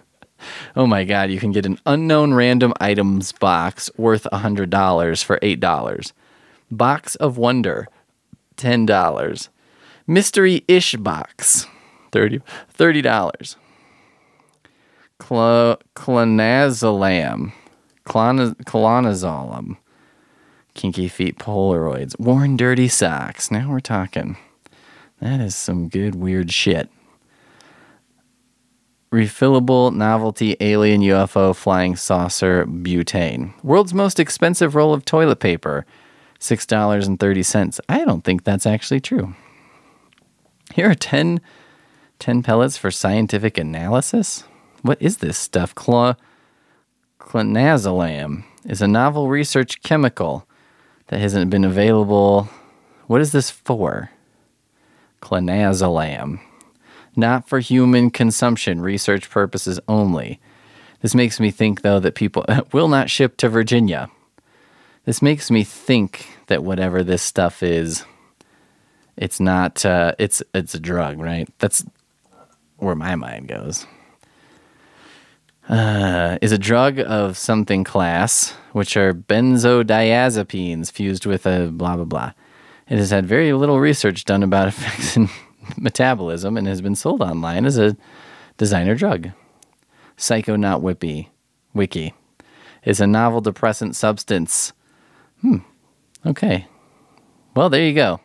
oh 0.76 0.86
my 0.86 1.04
God, 1.04 1.30
you 1.32 1.40
can 1.40 1.52
get 1.52 1.66
an 1.66 1.80
unknown 1.86 2.34
random 2.34 2.74
items 2.80 3.32
box 3.32 3.90
worth 3.98 4.28
$100 4.32 5.24
for 5.24 5.40
$8. 5.40 6.12
Box 6.70 7.16
of 7.16 7.38
Wonder, 7.38 7.88
$10. 8.58 9.50
Mystery 10.08 10.64
Ish 10.68 10.96
Box, 10.96 11.68
$30. 12.12 12.42
$30. 12.78 13.56
Cl- 15.22 15.80
Clonazolam, 15.96 17.54
Clonazolam, 18.06 19.78
Kinky 20.74 21.08
Feet 21.08 21.38
Polaroids, 21.38 22.20
Worn 22.20 22.58
Dirty 22.58 22.88
Socks. 22.88 23.52
Now 23.52 23.70
we're 23.72 23.80
talking. 23.80 24.38
That 25.20 25.40
is 25.40 25.56
some 25.56 25.88
good 25.88 26.16
weird 26.16 26.52
shit. 26.52 26.90
Refillable 29.12 29.94
novelty 29.94 30.56
alien 30.62 31.02
UFO 31.02 31.56
flying 31.56 31.96
saucer 31.98 32.66
butane. 32.66 33.54
World's 33.62 33.94
most 33.94 34.20
expensive 34.20 34.74
roll 34.74 34.94
of 34.94 35.04
toilet 35.04 35.42
paper, 35.42 35.86
$6.30. 36.40 37.80
I 37.90 38.06
don't 38.06 38.24
think 38.24 38.44
that's 38.44 38.66
actually 38.66 39.02
true. 39.02 39.36
Here 40.74 40.90
are 40.90 40.96
10, 40.96 41.42
10 42.20 42.42
pellets 42.42 42.78
for 42.78 42.90
scientific 42.90 43.58
analysis. 43.58 44.46
What 44.82 45.02
is 45.02 45.18
this 45.18 45.38
stuff? 45.38 45.76
Claw 45.76 46.16
clonazolam 47.32 48.44
is 48.66 48.82
a 48.82 48.88
novel 48.90 49.30
research 49.30 49.82
chemical 49.84 50.46
that 51.08 51.22
hasn't 51.22 51.50
been 51.50 51.64
available. 51.64 52.50
What 53.08 53.22
is 53.22 53.32
this 53.32 53.50
for? 53.50 54.12
Clonazolam. 55.22 56.42
Not 57.16 57.48
for 57.48 57.62
human 57.62 58.10
consumption, 58.10 58.82
research 58.82 59.30
purposes 59.30 59.80
only. 59.88 60.42
This 61.02 61.16
makes 61.16 61.40
me 61.40 61.52
think, 61.52 61.84
though, 61.84 62.02
that 62.02 62.16
people 62.16 62.44
will 62.74 62.90
not 62.90 63.10
ship 63.10 63.38
to 63.38 63.48
Virginia. 63.48 64.10
This 65.06 65.22
makes 65.22 65.50
me 65.50 65.64
think 65.64 66.28
that 66.48 66.66
whatever 66.66 67.02
this 67.02 67.22
stuff 67.22 67.64
is, 67.64 68.04
it's 69.16 69.40
not. 69.40 69.86
Uh, 69.86 70.16
it's 70.20 70.44
it's 70.54 70.76
a 70.76 70.80
drug, 70.80 71.18
right? 71.18 71.48
That's 71.60 71.86
where 72.76 72.96
my 72.96 73.16
mind 73.16 73.48
goes 73.48 73.88
uh, 75.72 76.38
is 76.42 76.52
a 76.52 76.58
drug 76.58 77.00
of 77.00 77.38
something 77.38 77.84
class, 77.86 78.52
which 78.74 78.98
are 78.98 79.14
benzodiazepines 79.14 80.92
fused 80.92 81.26
with 81.26 81.48
a 81.48 81.72
blah 81.72 81.96
blah 81.96 82.06
blah. 82.06 82.34
It 82.90 82.98
has 82.98 83.10
had 83.10 83.26
very 83.26 83.54
little 83.54 83.80
research 83.80 84.26
done 84.26 84.44
about 84.44 84.68
effects 84.68 85.16
in 85.16 85.30
metabolism 85.78 86.58
and 86.58 86.68
has 86.68 86.82
been 86.82 86.96
sold 86.96 87.22
online 87.22 87.66
as 87.66 87.78
a 87.78 87.96
designer 88.58 88.96
drug. 88.96 89.32
Psychonaut 90.18 90.82
Whippy, 90.82 91.30
Wiki 91.74 92.14
is 92.84 93.00
a 93.00 93.08
novel 93.08 93.40
depressant 93.40 93.96
substance. 93.96 94.74
Hmm. 95.40 95.58
Okay. 96.26 96.68
Well, 97.56 97.70
there 97.70 97.84
you 97.84 97.94
go. 97.94 98.20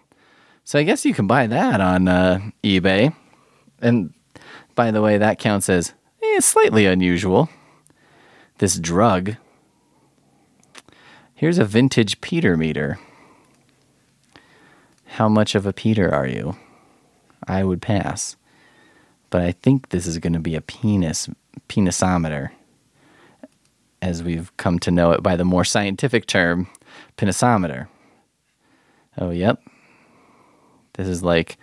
So 0.64 0.80
I 0.80 0.82
guess 0.82 1.04
you 1.04 1.14
can 1.14 1.28
buy 1.28 1.46
that 1.46 1.80
on 1.80 2.08
uh, 2.08 2.40
eBay. 2.64 3.14
And 3.80 4.12
by 4.74 4.90
the 4.90 5.00
way, 5.00 5.18
that 5.18 5.38
counts 5.38 5.68
as 5.68 5.94
eh, 6.36 6.40
slightly 6.40 6.86
unusual. 6.86 7.48
This 8.58 8.78
drug. 8.78 9.36
Here's 11.34 11.58
a 11.58 11.64
vintage 11.64 12.20
Peter 12.20 12.56
meter. 12.56 12.98
How 15.04 15.28
much 15.28 15.54
of 15.54 15.66
a 15.66 15.72
Peter 15.72 16.12
are 16.12 16.26
you? 16.26 16.56
I 17.46 17.64
would 17.64 17.82
pass. 17.82 18.36
But 19.30 19.42
I 19.42 19.52
think 19.52 19.88
this 19.88 20.06
is 20.06 20.18
going 20.18 20.32
to 20.32 20.38
be 20.38 20.54
a 20.54 20.60
penis 20.60 21.28
penisometer 21.68 22.50
as 24.02 24.22
we've 24.22 24.54
come 24.56 24.78
to 24.78 24.90
know 24.90 25.12
it 25.12 25.22
by 25.22 25.36
the 25.36 25.44
more 25.44 25.64
scientific 25.64 26.26
term 26.26 26.68
penisometer. 27.16 27.88
Oh, 29.18 29.30
yep. 29.30 29.62
This 30.94 31.08
is 31.08 31.22
like 31.22 31.56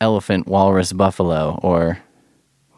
elephant, 0.00 0.46
walrus, 0.46 0.92
buffalo, 0.92 1.58
or, 1.62 1.98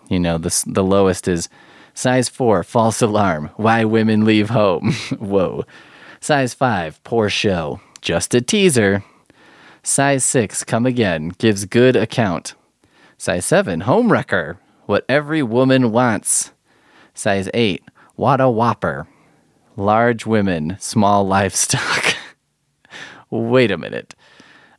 you 0.09 0.21
know, 0.21 0.39
the, 0.39 0.65
the 0.67 0.85
lowest 0.85 1.29
is 1.29 1.49
size 1.95 2.29
4, 2.29 2.63
false 2.63 3.01
alarm, 3.01 3.51
why 3.57 3.85
women 3.85 4.25
leave 4.25 4.51
home. 4.51 4.93
Whoa. 5.19 5.65
Size 6.21 6.55
5, 6.55 7.03
poor 7.05 7.29
show, 7.29 7.81
just 8.01 8.35
a 8.35 8.41
teaser. 8.41 9.05
Size 9.83 10.25
6, 10.25 10.65
come 10.65 10.87
again, 10.87 11.33
gives 11.39 11.67
good 11.67 11.97
account. 11.97 12.55
Size 13.19 13.45
7, 13.45 13.81
home 13.81 14.11
wrecker, 14.11 14.59
what 14.87 15.05
every 15.09 15.43
woman 15.43 15.93
wants. 15.93 16.53
Size 17.13 17.49
8, 17.53 17.83
what 18.17 18.41
a 18.41 18.49
whopper. 18.49 19.07
Large 19.77 20.25
women, 20.25 20.77
small 20.81 21.27
livestock. 21.27 22.17
Wait 23.31 23.71
a 23.71 23.79
minute. 23.79 24.15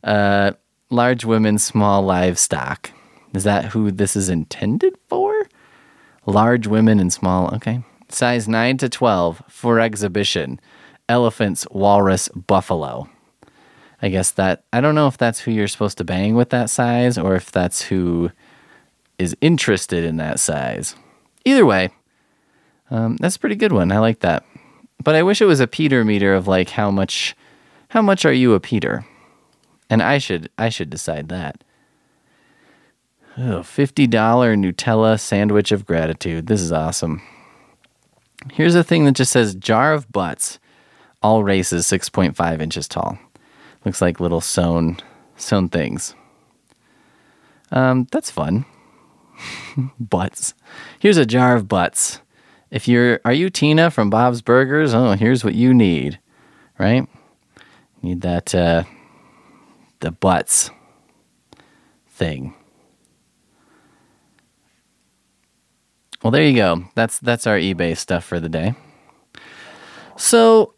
Uh, 0.02 0.52
large 0.90 1.24
women, 1.24 1.58
small 1.58 2.02
livestock. 2.02 2.90
Is 3.36 3.44
that 3.44 3.66
who 3.66 3.90
this 3.90 4.16
is 4.16 4.30
intended 4.30 4.96
for? 5.08 5.46
Large 6.24 6.66
women 6.66 6.98
and 6.98 7.12
small, 7.12 7.54
okay. 7.54 7.82
Size 8.08 8.48
9 8.48 8.78
to 8.78 8.88
12 8.88 9.42
for 9.46 9.78
exhibition. 9.78 10.58
Elephants, 11.06 11.66
walrus, 11.70 12.30
buffalo. 12.30 13.10
I 14.00 14.08
guess 14.08 14.30
that, 14.32 14.64
I 14.72 14.80
don't 14.80 14.94
know 14.94 15.06
if 15.06 15.18
that's 15.18 15.40
who 15.40 15.50
you're 15.50 15.68
supposed 15.68 15.98
to 15.98 16.04
bang 16.04 16.34
with 16.34 16.48
that 16.48 16.70
size 16.70 17.18
or 17.18 17.36
if 17.36 17.52
that's 17.52 17.82
who 17.82 18.30
is 19.18 19.36
interested 19.42 20.02
in 20.02 20.16
that 20.16 20.40
size. 20.40 20.96
Either 21.44 21.66
way, 21.66 21.90
um, 22.90 23.16
that's 23.16 23.36
a 23.36 23.40
pretty 23.40 23.56
good 23.56 23.72
one. 23.72 23.92
I 23.92 23.98
like 23.98 24.20
that. 24.20 24.44
But 25.04 25.14
I 25.14 25.22
wish 25.22 25.42
it 25.42 25.46
was 25.46 25.60
a 25.60 25.66
Peter 25.66 26.06
meter 26.06 26.34
of 26.34 26.48
like 26.48 26.70
how 26.70 26.90
much, 26.90 27.36
how 27.88 28.00
much 28.00 28.24
are 28.24 28.32
you 28.32 28.54
a 28.54 28.60
Peter? 28.60 29.04
And 29.90 30.02
I 30.02 30.16
should, 30.16 30.48
I 30.56 30.70
should 30.70 30.88
decide 30.88 31.28
that. 31.28 31.62
Oh, 33.38 33.60
$50 33.60 34.08
Nutella 34.08 35.20
sandwich 35.20 35.70
of 35.70 35.84
gratitude. 35.84 36.46
This 36.46 36.62
is 36.62 36.72
awesome. 36.72 37.20
Here's 38.52 38.74
a 38.74 38.82
thing 38.84 39.04
that 39.04 39.12
just 39.12 39.30
says 39.30 39.54
jar 39.54 39.92
of 39.92 40.10
butts, 40.10 40.58
all 41.22 41.44
races 41.44 41.84
6.5 41.86 42.60
inches 42.62 42.88
tall. 42.88 43.18
Looks 43.84 44.00
like 44.00 44.20
little 44.20 44.40
sewn 44.40 44.98
sewn 45.36 45.68
things. 45.68 46.14
Um, 47.70 48.08
that's 48.10 48.30
fun. 48.30 48.64
butts. 50.00 50.54
Here's 50.98 51.18
a 51.18 51.26
jar 51.26 51.54
of 51.54 51.68
butts. 51.68 52.20
If 52.70 52.88
you're 52.88 53.20
are 53.24 53.32
you 53.32 53.50
Tina 53.50 53.90
from 53.90 54.10
Bob's 54.10 54.42
Burgers? 54.42 54.94
Oh, 54.94 55.12
here's 55.12 55.44
what 55.44 55.54
you 55.54 55.72
need. 55.72 56.18
Right? 56.78 57.06
Need 58.02 58.22
that 58.22 58.54
uh 58.54 58.84
the 60.00 60.10
butts 60.10 60.70
thing. 62.08 62.54
Well, 66.22 66.30
there 66.30 66.44
you 66.44 66.56
go. 66.56 66.84
That's 66.94 67.18
that's 67.18 67.46
our 67.46 67.56
eBay 67.58 67.96
stuff 67.96 68.24
for 68.24 68.40
the 68.40 68.48
day. 68.48 68.74
So, 70.16 70.74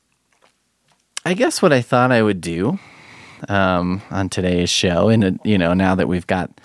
I 1.24 1.34
guess 1.34 1.62
what 1.62 1.72
I 1.72 1.80
thought 1.80 2.10
I 2.10 2.22
would 2.22 2.40
do 2.40 2.78
um, 3.48 4.02
on 4.10 4.28
today's 4.28 4.70
show, 4.70 5.08
and 5.08 5.24
uh, 5.24 5.30
you 5.44 5.56
know, 5.56 5.74
now 5.74 5.94
that 5.94 6.08
we've 6.08 6.26
got 6.26 6.60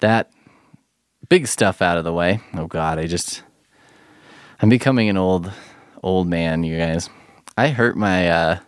that 0.00 0.30
big 1.28 1.46
stuff 1.46 1.80
out 1.82 1.98
of 1.98 2.04
the 2.04 2.12
way. 2.12 2.40
Oh 2.54 2.66
God, 2.66 2.98
I 2.98 3.06
just 3.06 3.42
I'm 4.60 4.68
becoming 4.68 5.08
an 5.08 5.16
old 5.16 5.50
old 6.02 6.28
man, 6.28 6.64
you 6.64 6.78
guys. 6.78 7.08
I 7.56 7.68
hurt 7.68 7.96
my 7.96 8.28
uh, 8.28 8.58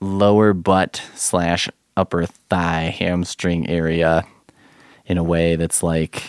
lower 0.00 0.54
butt 0.54 1.02
slash 1.14 1.68
upper 1.96 2.26
thigh 2.26 2.94
hamstring 2.98 3.68
area 3.68 4.24
in 5.04 5.18
a 5.18 5.24
way 5.24 5.56
that's 5.56 5.82
like 5.82 6.22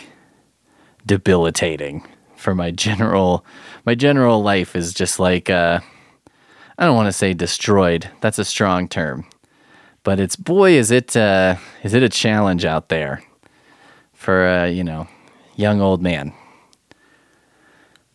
debilitating 1.06 2.06
for 2.38 2.56
my 2.56 2.72
general 2.72 3.46
my 3.86 3.96
general 3.96 4.42
life 4.42 4.76
is 4.76 4.94
just 4.94 5.20
like 5.20 5.50
uh 5.50 5.80
I 6.80 6.86
don't 6.86 6.96
want 6.96 7.08
to 7.08 7.14
say 7.14 7.34
destroyed. 7.34 8.08
That's 8.22 8.38
a 8.38 8.46
strong 8.46 8.88
term. 8.88 9.26
But 10.04 10.20
it's 10.20 10.36
boy 10.36 10.74
is 10.74 10.92
it 10.92 11.18
uh 11.18 11.56
is 11.84 11.94
it 11.94 12.04
a 12.04 12.10
challenge 12.10 12.66
out 12.66 12.90
there 12.90 13.24
for 14.14 14.48
uh, 14.48 14.66
you 14.66 14.84
know, 14.84 15.08
young 15.56 15.80
old 15.80 16.02
man. 16.02 16.34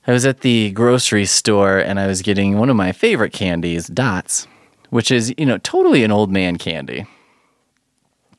I 0.07 0.13
was 0.13 0.27
at 0.27 0.41
the 0.41 0.73
grocery 0.73 1.27
store 1.27 1.79
and 1.79 2.01
I 2.01 2.09
was 2.09 2.23
getting 2.23 2.59
one 2.59 2.69
of 2.69 2.77
my 2.77 2.91
favorite 2.91 3.33
candies, 3.33 3.87
Dots, 3.87 4.49
which 4.91 5.13
is, 5.13 5.33
you 5.39 5.47
know, 5.47 5.59
totally 5.59 6.03
an 6.03 6.11
old 6.11 6.31
man 6.31 6.59
candy. 6.59 7.07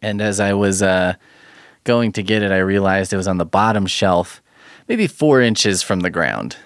And 0.01 0.21
as 0.21 0.41
I 0.41 0.53
was 0.53 0.83
uh, 0.83 1.15
going 1.85 2.11
to 2.11 2.21
get 2.21 2.43
it, 2.43 2.51
I 2.51 2.57
realized 2.57 3.13
it 3.13 3.17
was 3.17 3.29
on 3.29 3.37
the 3.37 3.45
bottom 3.45 3.85
shelf, 3.85 4.41
maybe 4.87 5.07
four 5.07 5.41
inches 5.41 5.81
from 5.81 6.01
the 6.01 6.09
ground. 6.09 6.57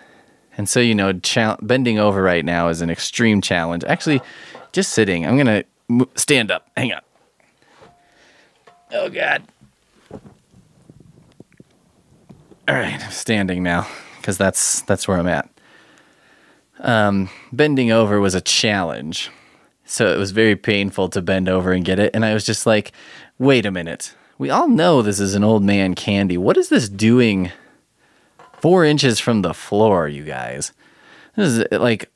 And 0.57 0.67
so, 0.67 0.79
you 0.79 0.95
know, 0.95 1.13
cha- 1.13 1.57
bending 1.61 1.99
over 1.99 2.21
right 2.21 2.43
now 2.43 2.69
is 2.69 2.81
an 2.81 2.89
extreme 2.89 3.41
challenge. 3.41 3.83
Actually, 3.83 4.21
just 4.71 4.93
sitting, 4.93 5.25
I'm 5.25 5.37
going 5.37 5.63
to 5.89 6.07
stand 6.15 6.49
up. 6.49 6.69
Hang 6.75 6.93
on. 6.93 7.01
Oh, 8.91 9.09
God. 9.09 9.43
All 12.67 12.75
right, 12.75 13.01
I'm 13.01 13.11
standing 13.11 13.63
now 13.63 13.87
because 14.17 14.37
that's 14.37 14.81
that's 14.81 15.07
where 15.07 15.17
I'm 15.17 15.27
at. 15.27 15.49
Um, 16.79 17.29
bending 17.53 17.91
over 17.91 18.19
was 18.19 18.35
a 18.35 18.41
challenge, 18.41 19.31
so 19.85 20.13
it 20.13 20.17
was 20.17 20.31
very 20.31 20.57
painful 20.57 21.07
to 21.09 21.21
bend 21.21 21.47
over 21.47 21.71
and 21.71 21.85
get 21.85 21.97
it. 21.97 22.11
And 22.13 22.25
I 22.25 22.33
was 22.33 22.45
just 22.45 22.65
like, 22.65 22.91
"Wait 23.39 23.65
a 23.65 23.71
minute! 23.71 24.13
We 24.37 24.49
all 24.49 24.67
know 24.67 25.01
this 25.01 25.21
is 25.21 25.33
an 25.33 25.45
old 25.45 25.63
man 25.63 25.95
candy. 25.95 26.37
What 26.37 26.57
is 26.57 26.67
this 26.67 26.89
doing 26.89 27.53
four 28.57 28.85
inches 28.85 29.19
from 29.19 29.41
the 29.41 29.53
floor, 29.53 30.07
you 30.07 30.23
guys? 30.23 30.73
This 31.35 31.57
is 31.57 31.65
like." 31.71 32.11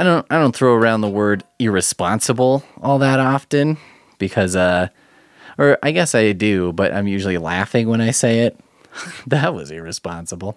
I 0.00 0.04
don't 0.04 0.24
I 0.30 0.38
don't 0.38 0.54
throw 0.54 0.74
around 0.74 1.00
the 1.00 1.08
word 1.08 1.42
irresponsible 1.58 2.62
all 2.80 3.00
that 3.00 3.18
often 3.18 3.78
because 4.18 4.54
uh 4.54 4.90
or 5.58 5.76
I 5.82 5.90
guess 5.90 6.14
I 6.14 6.32
do, 6.32 6.72
but 6.72 6.94
I'm 6.94 7.08
usually 7.08 7.36
laughing 7.36 7.88
when 7.88 8.00
I 8.00 8.12
say 8.12 8.40
it. 8.40 8.58
that 9.26 9.52
was 9.52 9.70
irresponsible. 9.70 10.56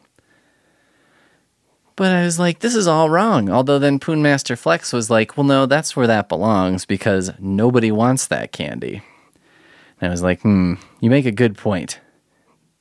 But 1.95 2.11
I 2.11 2.23
was 2.23 2.39
like, 2.39 2.59
this 2.59 2.75
is 2.75 2.87
all 2.87 3.09
wrong. 3.09 3.49
Although 3.49 3.79
then 3.79 3.99
Poon 3.99 4.21
Master 4.21 4.55
Flex 4.55 4.93
was 4.93 5.09
like, 5.09 5.35
well, 5.35 5.43
no, 5.43 5.65
that's 5.65 5.95
where 5.95 6.07
that 6.07 6.29
belongs 6.29 6.85
because 6.85 7.31
nobody 7.39 7.91
wants 7.91 8.27
that 8.27 8.51
candy. 8.51 9.01
And 9.99 10.07
I 10.07 10.11
was 10.11 10.23
like, 10.23 10.41
hmm, 10.41 10.75
you 10.99 11.09
make 11.09 11.25
a 11.25 11.31
good 11.31 11.57
point. 11.57 11.99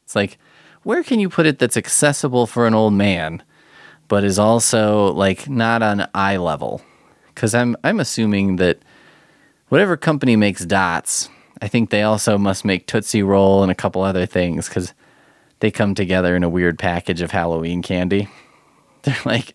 It's 0.05 0.15
like, 0.15 0.39
where 0.83 1.03
can 1.03 1.21
you 1.21 1.29
put 1.29 1.47
it 1.47 1.59
that's 1.59 1.77
accessible 1.77 2.47
for 2.47 2.67
an 2.67 2.75
old 2.75 2.95
man, 2.95 3.43
but 4.09 4.25
is 4.25 4.39
also 4.39 5.13
like 5.13 5.49
not 5.49 5.83
on 5.83 6.09
eye 6.15 6.37
level? 6.37 6.83
Because 7.35 7.55
I'm 7.55 7.77
I'm 7.85 8.01
assuming 8.01 8.57
that 8.57 8.79
whatever 9.69 9.97
company 9.97 10.37
makes 10.37 10.65
dots, 10.65 11.29
I 11.63 11.69
think 11.69 11.91
they 11.91 12.03
also 12.03 12.39
must 12.39 12.65
make 12.65 12.87
Tootsie 12.87 13.23
Roll 13.23 13.63
and 13.63 13.71
a 13.71 13.75
couple 13.75 14.03
other 14.03 14.27
things 14.27 14.69
because 14.69 14.95
they 15.61 15.71
come 15.71 15.95
together 15.95 16.35
in 16.35 16.43
a 16.43 16.49
weird 16.49 16.79
package 16.79 17.21
of 17.21 17.31
Halloween 17.31 17.83
candy. 17.83 18.29
They're 19.03 19.17
like, 19.25 19.55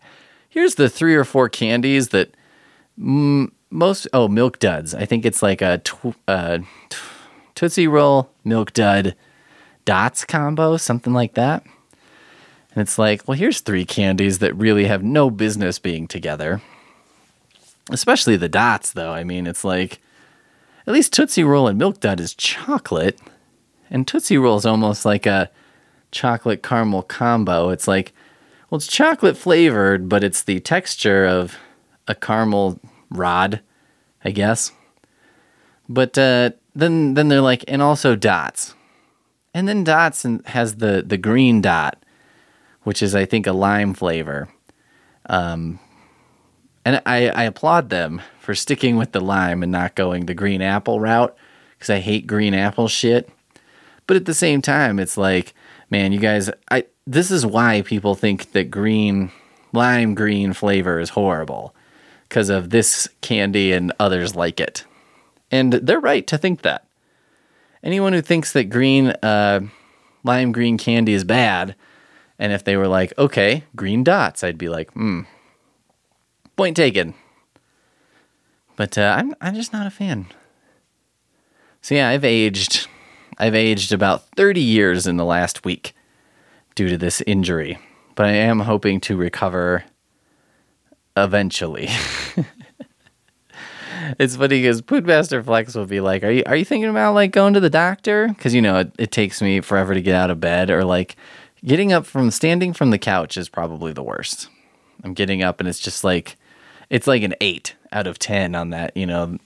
here's 0.49 0.75
the 0.75 0.89
three 0.89 1.15
or 1.15 1.23
four 1.23 1.49
candies 1.49 2.09
that 2.09 2.35
mm, 2.99 3.51
most, 3.69 4.07
oh, 4.13 4.27
Milk 4.27 4.59
Duds. 4.59 4.95
I 4.95 5.05
think 5.05 5.25
it's 5.25 5.43
like 5.43 5.61
a 5.61 5.79
tw- 5.79 6.15
uh, 6.27 6.59
Tootsie 7.55 7.87
Roll, 7.87 8.31
Milk 8.43 8.73
Dud, 8.73 9.15
Dots 9.85 10.25
combo, 10.25 10.77
something 10.77 11.13
like 11.13 11.35
that. 11.35 11.63
And 11.63 12.81
it's 12.81 12.97
like, 12.97 13.27
well, 13.27 13.37
here's 13.37 13.61
three 13.61 13.85
candies 13.85 14.39
that 14.39 14.55
really 14.55 14.85
have 14.85 15.03
no 15.03 15.29
business 15.29 15.79
being 15.79 16.07
together. 16.07 16.61
Especially 17.89 18.35
the 18.35 18.49
dots, 18.49 18.91
though. 18.91 19.11
I 19.11 19.23
mean, 19.23 19.47
it's 19.47 19.63
like, 19.63 20.01
at 20.87 20.93
least 20.93 21.13
Tootsie 21.13 21.43
Roll 21.43 21.67
and 21.67 21.79
Milk 21.79 21.99
Dud 21.99 22.19
is 22.19 22.33
chocolate. 22.33 23.19
And 23.89 24.07
Tootsie 24.07 24.37
Roll 24.37 24.57
is 24.57 24.65
almost 24.65 25.05
like 25.05 25.25
a 25.25 25.49
chocolate 26.11 26.63
caramel 26.63 27.03
combo. 27.03 27.69
It's 27.69 27.87
like, 27.87 28.13
well, 28.69 28.77
it's 28.77 28.87
chocolate 28.87 29.37
flavored, 29.37 30.09
but 30.09 30.23
it's 30.23 30.43
the 30.43 30.59
texture 30.59 31.25
of 31.25 31.57
a 32.07 32.15
caramel 32.15 32.79
rod, 33.09 33.61
I 34.23 34.31
guess. 34.31 34.71
But 35.87 36.17
uh, 36.17 36.51
then 36.73 37.13
then 37.13 37.27
they're 37.27 37.41
like, 37.41 37.63
and 37.67 37.81
also 37.81 38.15
dots, 38.15 38.73
and 39.55 39.67
then 39.67 39.83
dots 39.83 40.23
and 40.23 40.45
has 40.47 40.75
the 40.75 41.03
the 41.05 41.17
green 41.17 41.61
dot, 41.61 42.03
which 42.83 43.01
is 43.01 43.15
I 43.15 43.25
think 43.25 43.47
a 43.47 43.53
lime 43.53 43.95
flavor. 43.95 44.49
Um, 45.27 45.79
And 46.85 47.01
I, 47.03 47.29
I 47.29 47.43
applaud 47.45 47.89
them 47.89 48.21
for 48.39 48.53
sticking 48.53 48.95
with 48.95 49.11
the 49.11 49.19
lime 49.19 49.63
and 49.63 49.71
not 49.71 49.95
going 49.95 50.27
the 50.27 50.35
green 50.35 50.61
apple 50.61 50.99
route 50.99 51.35
because 51.73 51.89
I 51.89 51.99
hate 51.99 52.27
green 52.27 52.53
apple 52.53 52.87
shit. 52.87 53.27
But 54.05 54.17
at 54.17 54.25
the 54.25 54.35
same 54.35 54.61
time, 54.61 54.99
it's 54.99 55.17
like, 55.17 55.55
man, 55.89 56.11
you 56.11 56.19
guys, 56.19 56.51
I 56.69 56.85
this 57.07 57.31
is 57.31 57.43
why 57.43 57.81
people 57.81 58.13
think 58.13 58.51
that 58.51 58.69
green 58.69 59.31
lime 59.73 60.13
green 60.13 60.53
flavor 60.53 60.99
is 60.99 61.09
horrible 61.09 61.73
because 62.29 62.49
of 62.49 62.69
this 62.69 63.09
candy 63.21 63.73
and 63.73 63.91
others 63.99 64.35
like 64.35 64.59
it. 64.59 64.85
And 65.49 65.73
they're 65.73 65.99
right 65.99 66.27
to 66.27 66.37
think 66.37 66.61
that. 66.61 66.85
Anyone 67.85 68.13
who 68.13 68.21
thinks 68.21 68.51
that 68.53 68.71
green 68.71 69.09
uh, 69.21 69.61
lime 70.23 70.51
green 70.51 70.77
candy 70.77 71.13
is 71.13 71.23
bad, 71.23 71.75
and 72.39 72.51
if 72.51 72.63
they 72.63 72.75
were 72.75 72.87
like, 72.87 73.13
okay, 73.17 73.63
green 73.75 74.03
dots, 74.03 74.43
I'd 74.43 74.57
be 74.57 74.69
like, 74.69 74.91
hmm, 74.93 75.21
point 76.57 76.75
taken. 76.75 77.13
But 78.75 78.97
uh, 78.97 79.15
I'm 79.17 79.35
I'm 79.39 79.53
just 79.53 79.71
not 79.71 79.85
a 79.85 79.91
fan. 79.91 80.25
So 81.81 81.93
yeah, 81.93 82.09
I've 82.09 82.25
aged, 82.25 82.87
I've 83.37 83.53
aged 83.53 83.93
about 83.93 84.27
30 84.35 84.59
years 84.59 85.05
in 85.05 85.17
the 85.17 85.23
last 85.23 85.63
week 85.63 85.93
due 86.73 86.89
to 86.89 86.97
this 86.97 87.21
injury, 87.21 87.77
but 88.15 88.25
I 88.25 88.31
am 88.31 88.61
hoping 88.61 88.99
to 89.01 89.15
recover 89.15 89.83
eventually. 91.15 91.87
it's 94.19 94.35
funny 94.35 94.61
because 94.61 94.81
Foodmaster 94.81 95.43
Flex 95.43 95.75
will 95.75 95.85
be 95.85 96.01
like, 96.01 96.23
"Are 96.23 96.31
you 96.31 96.43
are 96.45 96.55
you 96.55 96.65
thinking 96.65 96.89
about 96.89 97.13
like 97.13 97.31
going 97.31 97.53
to 97.53 97.59
the 97.59 97.69
doctor?" 97.69 98.27
Because 98.29 98.53
you 98.53 98.61
know 98.61 98.79
it, 98.79 98.91
it 98.97 99.11
takes 99.11 99.41
me 99.41 99.61
forever 99.61 99.93
to 99.93 100.01
get 100.01 100.15
out 100.15 100.29
of 100.29 100.39
bed, 100.39 100.69
or 100.69 100.83
like 100.83 101.15
getting 101.63 101.91
up 101.91 102.05
from 102.05 102.31
standing 102.31 102.73
from 102.73 102.91
the 102.91 102.97
couch 102.97 103.37
is 103.37 103.49
probably 103.49 103.93
the 103.93 104.03
worst. 104.03 104.49
I'm 105.03 105.13
getting 105.13 105.43
up 105.43 105.59
and 105.59 105.69
it's 105.69 105.79
just 105.79 106.03
like 106.03 106.35
it's 106.89 107.07
like 107.07 107.23
an 107.23 107.35
eight 107.41 107.75
out 107.91 108.07
of 108.07 108.19
ten 108.19 108.55
on 108.55 108.69
that. 108.71 108.95
You 108.95 109.05
know, 109.05 109.37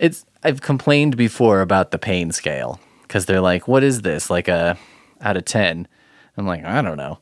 it's 0.00 0.24
I've 0.42 0.60
complained 0.60 1.16
before 1.16 1.60
about 1.60 1.90
the 1.90 1.98
pain 1.98 2.32
scale 2.32 2.80
because 3.02 3.26
they're 3.26 3.40
like, 3.40 3.68
"What 3.68 3.82
is 3.82 4.02
this?" 4.02 4.30
Like 4.30 4.48
a 4.48 4.76
out 5.20 5.36
of 5.36 5.44
ten. 5.44 5.86
I'm 6.36 6.46
like, 6.46 6.64
I 6.64 6.80
don't 6.80 6.96
know, 6.96 7.18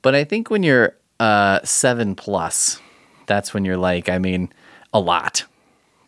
but 0.00 0.14
I 0.14 0.24
think 0.24 0.50
when 0.50 0.62
you're 0.62 0.96
uh 1.20 1.60
seven 1.64 2.14
plus, 2.14 2.80
that's 3.26 3.52
when 3.52 3.64
you're 3.64 3.76
like, 3.76 4.08
I 4.08 4.18
mean, 4.18 4.50
a 4.92 5.00
lot. 5.00 5.44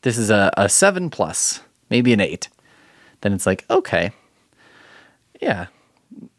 This 0.05 0.19
is 0.19 0.29
a, 0.29 0.53
a 0.59 0.69
seven 0.69 1.09
plus, 1.09 1.61
maybe 1.89 2.13
an 2.13 2.21
eight. 2.21 2.51
Then 3.23 3.33
it's 3.33 3.47
like, 3.47 3.65
okay, 3.71 4.13
yeah. 5.41 5.69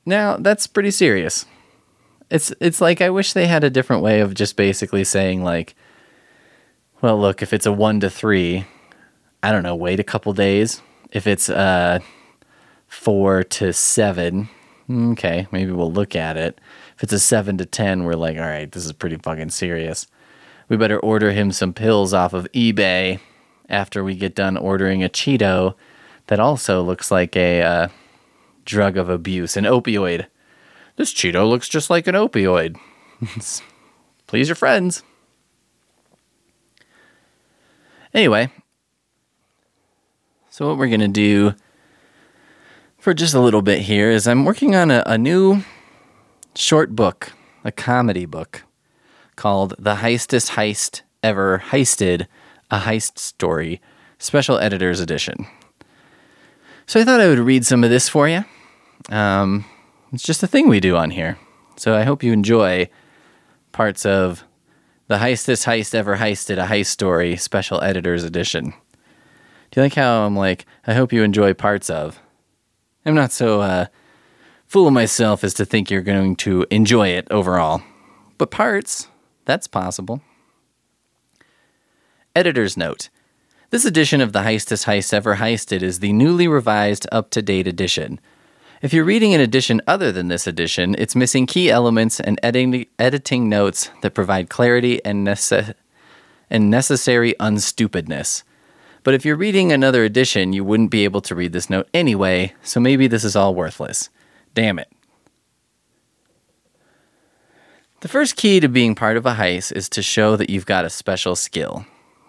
Now 0.06 0.38
that's 0.38 0.68
pretty 0.68 0.92
serious. 0.92 1.48
It's 2.30 2.54
it's 2.62 2.80
like 2.80 3.02
I 3.02 3.10
wish 3.10 3.34
they 3.34 3.48
had 3.48 3.64
a 3.64 3.72
different 3.72 4.04
way 4.04 4.20
of 4.22 4.36
just 4.36 4.56
basically 4.56 5.04
saying 5.04 5.44
like, 5.44 5.74
well, 7.02 7.20
look, 7.20 7.42
if 7.42 7.54
it's 7.54 7.66
a 7.66 7.72
one 7.72 8.00
to 8.02 8.10
three, 8.12 8.66
I 9.42 9.52
don't 9.52 9.64
know, 9.64 9.76
wait 9.76 10.00
a 10.00 10.04
couple 10.04 10.32
days. 10.34 10.84
If 11.10 11.26
it's 11.26 11.50
uh 11.50 12.02
four 12.88 13.44
to 13.44 13.74
seven, 13.74 14.48
okay, 14.92 15.48
maybe 15.52 15.72
we'll 15.72 15.92
look 15.92 16.16
at 16.16 16.38
it. 16.38 16.62
If 16.98 17.04
it's 17.06 17.14
a 17.14 17.20
seven 17.20 17.58
to 17.58 17.66
ten, 17.66 18.04
we're 18.04 18.14
like, 18.14 18.38
all 18.38 18.44
right, 18.44 18.72
this 18.72 18.86
is 18.86 18.92
pretty 18.92 19.18
fucking 19.18 19.50
serious. 19.50 20.06
We 20.70 20.78
better 20.78 21.00
order 21.00 21.32
him 21.32 21.52
some 21.52 21.74
pills 21.74 22.14
off 22.14 22.34
of 22.34 22.48
eBay 22.52 23.20
after 23.70 24.04
we 24.04 24.16
get 24.16 24.36
done 24.36 24.58
ordering 24.58 25.04
a 25.04 25.10
Cheeto 25.10 25.76
that 26.28 26.40
also 26.40 26.82
looks 26.82 27.12
like 27.12 27.36
a 27.36 27.62
uh, 27.62 27.88
drug 28.66 28.98
of 28.98 29.10
abuse, 29.10 29.58
an 29.58 29.66
opioid. 29.66 30.28
This 30.96 31.14
Cheeto 31.14 31.48
looks 31.48 31.68
just 31.68 31.90
like 31.90 32.08
an 32.08 32.16
opioid. 32.16 32.78
Please 34.28 34.48
your 34.48 34.56
friends. 34.56 35.04
Anyway, 38.14 38.50
so 40.50 40.68
what 40.68 40.78
we're 40.78 40.88
going 40.88 41.02
to 41.02 41.08
do 41.08 41.54
for 42.98 43.14
just 43.14 43.34
a 43.34 43.42
little 43.42 43.62
bit 43.62 43.82
here 43.82 44.10
is 44.10 44.26
I'm 44.26 44.46
working 44.46 44.74
on 44.74 44.90
a, 44.90 45.04
a 45.06 45.18
new 45.18 45.64
short 46.56 46.96
book, 46.96 47.34
a 47.64 47.72
comedy 47.72 48.26
book 48.26 48.64
called 49.36 49.76
The 49.78 49.96
Heistest 49.96 50.52
Heist 50.52 51.02
Ever 51.22 51.62
Heisted, 51.72 52.26
a 52.72 52.80
Heist 52.80 53.20
Story, 53.20 53.82
Special 54.18 54.58
Editor's 54.58 55.00
Edition. 55.00 55.48
So 56.86 57.00
I 57.00 57.04
thought 57.04 57.20
I 57.20 57.28
would 57.28 57.40
read 57.40 57.66
some 57.66 57.84
of 57.84 57.90
this 57.90 58.08
for 58.10 58.28
you. 58.28 58.46
Um, 59.10 59.66
it's 60.12 60.24
just 60.24 60.44
a 60.44 60.48
thing 60.48 60.68
we 60.68 60.80
do 60.80 60.96
on 60.96 61.12
here. 61.12 61.38
So 61.78 61.96
I 61.96 62.04
hope 62.04 62.24
you 62.24 62.32
enjoy 62.32 62.90
parts 63.72 64.06
of 64.06 64.44
The 65.08 65.18
Heistest 65.18 65.66
Heist 65.66 65.94
Ever 65.94 66.18
Heisted, 66.18 66.58
a 66.58 66.68
Heist 66.68 66.88
Story, 66.88 67.36
Special 67.36 67.82
Editor's 67.82 68.24
Edition. 68.24 68.74
Do 69.72 69.82
you 69.82 69.84
like 69.84 69.96
how 69.96 70.26
I'm 70.26 70.36
like, 70.36 70.66
I 70.88 70.94
hope 70.94 71.12
you 71.12 71.24
enjoy 71.24 71.54
parts 71.54 71.90
of? 71.90 72.22
I'm 73.06 73.16
not 73.16 73.32
so 73.32 73.62
uh, 73.62 73.88
full 74.66 74.88
of 74.88 74.94
myself 74.94 75.44
as 75.44 75.54
to 75.56 75.66
think 75.66 75.92
you're 75.92 76.02
going 76.02 76.36
to 76.38 76.66
enjoy 76.72 77.10
it 77.10 77.28
overall. 77.30 77.84
But 78.38 78.52
parts, 78.52 79.10
that's 79.46 79.68
possible. 79.68 80.22
Editor's 82.36 82.76
note. 82.76 83.08
This 83.70 83.86
edition 83.86 84.20
of 84.20 84.34
the 84.34 84.42
Heistest 84.42 84.86
Heist 84.86 85.14
Ever 85.14 85.38
Heisted 85.38 85.82
is 85.82 86.00
the 86.00 86.12
newly 86.12 86.50
revised, 86.50 87.08
up 87.10 87.30
to 87.30 87.42
date 87.42 87.66
edition. 87.66 88.20
If 88.82 88.94
you're 88.94 89.06
reading 89.06 89.34
an 89.34 89.40
edition 89.40 89.82
other 89.88 90.12
than 90.12 90.28
this 90.28 90.46
edition, 90.46 90.96
it's 91.00 91.16
missing 91.16 91.46
key 91.46 91.70
elements 91.70 92.20
and 92.20 92.38
editing, 92.44 92.88
editing 93.00 93.48
notes 93.48 93.90
that 94.02 94.14
provide 94.14 94.50
clarity 94.50 95.04
and, 95.06 95.26
nece- 95.26 95.76
and 96.50 96.70
necessary 96.70 97.34
unstupidness. 97.40 98.44
But 99.04 99.14
if 99.14 99.24
you're 99.24 99.38
reading 99.38 99.72
another 99.72 100.04
edition, 100.04 100.52
you 100.52 100.66
wouldn't 100.66 100.92
be 100.92 101.06
able 101.06 101.22
to 101.22 101.36
read 101.36 101.54
this 101.54 101.70
note 101.70 101.88
anyway, 101.94 102.54
so 102.64 102.82
maybe 102.82 103.08
this 103.08 103.24
is 103.24 103.38
all 103.38 103.56
worthless. 103.56 104.10
Damn 104.54 104.78
it. 104.78 104.92
The 108.02 108.10
first 108.10 108.36
key 108.36 108.60
to 108.60 108.68
being 108.68 108.94
part 108.94 109.16
of 109.16 109.26
a 109.26 109.36
heist 109.36 109.72
is 109.72 109.88
to 109.90 110.02
show 110.02 110.36
that 110.36 110.50
you've 110.50 110.66
got 110.66 110.84
a 110.84 110.90
special 110.90 111.38
skill. 111.38 111.86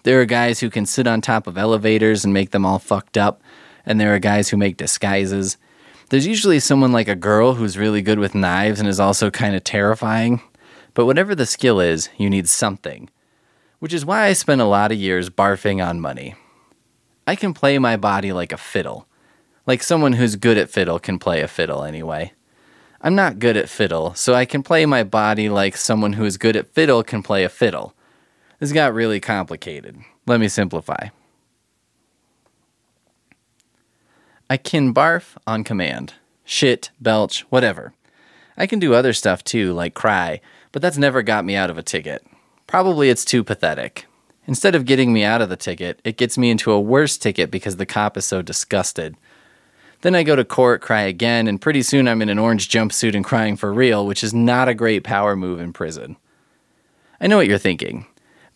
There 0.07 0.21
are 0.21 0.25
guys 0.25 0.61
who 0.61 0.71
can 0.71 0.87
sit 0.87 1.09
on 1.09 1.21
top 1.21 1.49
of 1.49 1.59
elevators 1.59 2.25
and 2.25 2.33
make 2.33 2.53
them 2.53 2.65
all 2.65 2.79
fucked 2.79 3.19
up, 3.19 3.43
and 3.85 3.99
there 3.99 4.15
are 4.15 4.21
guys 4.21 4.49
who 4.49 4.57
make 4.57 4.77
disguises. 4.77 5.57
There's 6.11 6.29
usually 6.29 6.61
someone 6.61 6.93
like 6.93 7.09
a 7.09 7.17
girl 7.17 7.55
who's 7.55 7.77
really 7.77 8.03
good 8.03 8.21
with 8.21 8.33
knives 8.33 8.79
and 8.79 8.89
is 8.89 9.01
also 9.01 9.33
kind 9.33 9.57
of 9.57 9.65
terrifying. 9.65 10.43
But 10.95 11.07
whatever 11.07 11.35
the 11.35 11.45
skill 11.45 11.81
is, 11.81 12.09
you 12.19 12.31
need 12.31 12.49
something. 12.49 13.11
Which 13.81 13.93
is 13.93 14.07
why 14.07 14.27
I 14.27 14.33
spent 14.35 14.61
a 14.61 14.67
lot 14.67 14.93
of 14.93 14.99
years 14.99 15.29
barfing 15.29 15.85
on 15.85 16.01
money. 16.01 16.37
I 17.27 17.35
can 17.35 17.53
play 17.53 17.77
my 17.81 17.97
body 17.97 18.33
like 18.33 18.53
a 18.53 18.57
fiddle. 18.57 19.09
Like 19.67 19.83
someone 19.83 20.13
who's 20.13 20.37
good 20.37 20.57
at 20.57 20.71
fiddle 20.71 21.01
can 21.01 21.19
play 21.19 21.41
a 21.41 21.49
fiddle 21.49 21.83
anyway. 21.83 22.33
I'm 23.01 23.17
not 23.17 23.41
good 23.41 23.57
at 23.57 23.69
fiddle, 23.69 24.15
so 24.15 24.35
I 24.35 24.45
can 24.45 24.63
play 24.63 24.87
my 24.87 25.03
body 25.03 25.49
like 25.49 25.77
someone 25.77 26.13
who 26.13 26.25
is 26.25 26.39
good 26.39 26.55
at 26.55 26.73
fiddle 26.73 27.03
can 27.03 27.25
play 27.25 27.43
a 27.43 27.49
fiddle. 27.49 27.93
This 28.59 28.73
got 28.73 28.95
really 28.95 29.21
complicated. 29.21 29.99
Let 30.27 30.41
me 30.41 30.49
simplify. 30.49 31.09
I 34.49 34.57
can 34.57 34.95
barf 34.95 35.37
on 35.47 35.65
command. 35.65 36.15
Shit, 36.45 36.91
belch, 37.01 37.41
whatever. 37.51 37.93
I 38.57 38.67
can 38.67 38.79
do 38.79 38.95
other 38.95 39.13
stuff 39.13 39.45
too, 39.45 39.73
like 39.73 39.95
cry, 39.95 40.41
but 40.73 40.81
that's 40.81 40.97
never 40.97 41.23
got 41.23 41.45
me 41.45 41.57
out 41.57 41.69
of 41.69 41.77
a 41.77 41.83
ticket. 41.83 42.25
Probably 42.67 43.11
it's 43.11 43.25
too 43.25 43.45
pathetic. 43.45 44.07
Instead 44.47 44.75
of 44.75 44.85
getting 44.85 45.13
me 45.13 45.25
out 45.25 45.43
of 45.43 45.49
the 45.49 45.57
ticket, 45.57 46.01
it 46.05 46.17
gets 46.17 46.39
me 46.39 46.51
into 46.51 46.71
a 46.71 46.81
worse 46.81 47.19
ticket 47.19 47.51
because 47.51 47.77
the 47.77 47.87
cop 47.87 48.17
is 48.17 48.25
so 48.25 48.43
disgusted. 48.43 49.17
Then 50.03 50.15
I 50.15 50.23
go 50.23 50.37
to 50.37 50.45
court, 50.45 50.81
cry 50.81 51.03
again, 51.03 51.49
and 51.49 51.61
pretty 51.61 51.83
soon 51.83 52.07
I'm 52.07 52.23
in 52.23 52.29
an 52.29 52.39
orange 52.39 52.69
jumpsuit 52.69 53.15
and 53.15 53.25
crying 53.25 53.57
for 53.57 53.73
real, 53.73 54.07
which 54.07 54.23
is 54.23 54.33
not 54.33 54.69
a 54.69 54.75
great 54.75 55.03
power 55.03 55.35
move 55.35 55.59
in 55.59 55.73
prison. 55.73 56.17
I 57.21 57.27
know 57.27 57.39
what 57.39 57.49
you're 57.49 57.59
thinking. 57.59 58.07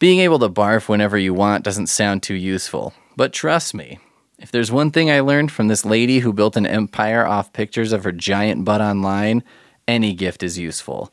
Being 0.00 0.20
able 0.20 0.38
to 0.38 0.48
barf 0.48 0.88
whenever 0.88 1.18
you 1.18 1.34
want 1.34 1.62
doesn't 1.62 1.88
sound 1.88 2.22
too 2.22 2.34
useful, 2.34 2.94
but 3.16 3.34
trust 3.34 3.74
me, 3.74 3.98
if 4.38 4.50
there's 4.50 4.72
one 4.72 4.90
thing 4.90 5.10
I 5.10 5.20
learned 5.20 5.52
from 5.52 5.68
this 5.68 5.84
lady 5.84 6.20
who 6.20 6.32
built 6.32 6.56
an 6.56 6.64
empire 6.64 7.26
off 7.26 7.52
pictures 7.52 7.92
of 7.92 8.04
her 8.04 8.10
giant 8.10 8.64
butt 8.64 8.80
online, 8.80 9.44
any 9.86 10.14
gift 10.14 10.42
is 10.42 10.56
useful. 10.56 11.12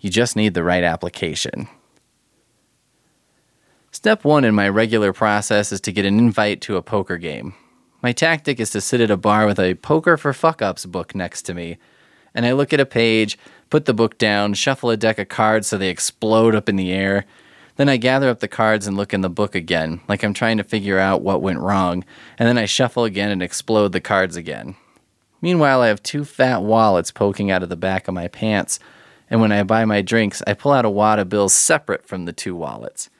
You 0.00 0.10
just 0.10 0.34
need 0.34 0.54
the 0.54 0.64
right 0.64 0.82
application. 0.82 1.68
Step 3.92 4.24
one 4.24 4.44
in 4.44 4.52
my 4.52 4.68
regular 4.68 5.12
process 5.12 5.70
is 5.70 5.80
to 5.82 5.92
get 5.92 6.04
an 6.04 6.18
invite 6.18 6.60
to 6.62 6.76
a 6.76 6.82
poker 6.82 7.18
game. 7.18 7.54
My 8.02 8.10
tactic 8.10 8.58
is 8.58 8.70
to 8.70 8.80
sit 8.80 9.00
at 9.00 9.12
a 9.12 9.16
bar 9.16 9.46
with 9.46 9.60
a 9.60 9.76
Poker 9.76 10.16
for 10.16 10.32
Fuck 10.32 10.60
Ups 10.60 10.86
book 10.86 11.14
next 11.14 11.42
to 11.42 11.54
me, 11.54 11.78
and 12.34 12.44
I 12.44 12.50
look 12.50 12.72
at 12.72 12.80
a 12.80 12.84
page, 12.84 13.38
put 13.70 13.84
the 13.84 13.94
book 13.94 14.18
down, 14.18 14.54
shuffle 14.54 14.90
a 14.90 14.96
deck 14.96 15.20
of 15.20 15.28
cards 15.28 15.68
so 15.68 15.78
they 15.78 15.88
explode 15.88 16.56
up 16.56 16.68
in 16.68 16.74
the 16.74 16.90
air. 16.92 17.26
Then 17.76 17.88
I 17.88 17.96
gather 17.96 18.28
up 18.28 18.40
the 18.40 18.48
cards 18.48 18.86
and 18.86 18.96
look 18.96 19.12
in 19.12 19.22
the 19.22 19.28
book 19.28 19.54
again, 19.54 20.00
like 20.06 20.22
I'm 20.22 20.34
trying 20.34 20.58
to 20.58 20.64
figure 20.64 20.98
out 20.98 21.22
what 21.22 21.42
went 21.42 21.58
wrong, 21.58 22.04
and 22.38 22.48
then 22.48 22.56
I 22.56 22.66
shuffle 22.66 23.04
again 23.04 23.30
and 23.30 23.42
explode 23.42 23.92
the 23.92 24.00
cards 24.00 24.36
again. 24.36 24.76
Meanwhile, 25.40 25.82
I 25.82 25.88
have 25.88 26.02
two 26.02 26.24
fat 26.24 26.62
wallets 26.62 27.10
poking 27.10 27.50
out 27.50 27.62
of 27.62 27.68
the 27.68 27.76
back 27.76 28.06
of 28.06 28.14
my 28.14 28.28
pants, 28.28 28.78
and 29.28 29.40
when 29.40 29.50
I 29.50 29.62
buy 29.64 29.84
my 29.84 30.02
drinks, 30.02 30.42
I 30.46 30.54
pull 30.54 30.72
out 30.72 30.84
a 30.84 30.90
wad 30.90 31.18
of 31.18 31.28
bills 31.28 31.52
separate 31.52 32.06
from 32.06 32.24
the 32.24 32.32
two 32.32 32.54
wallets. 32.54 33.10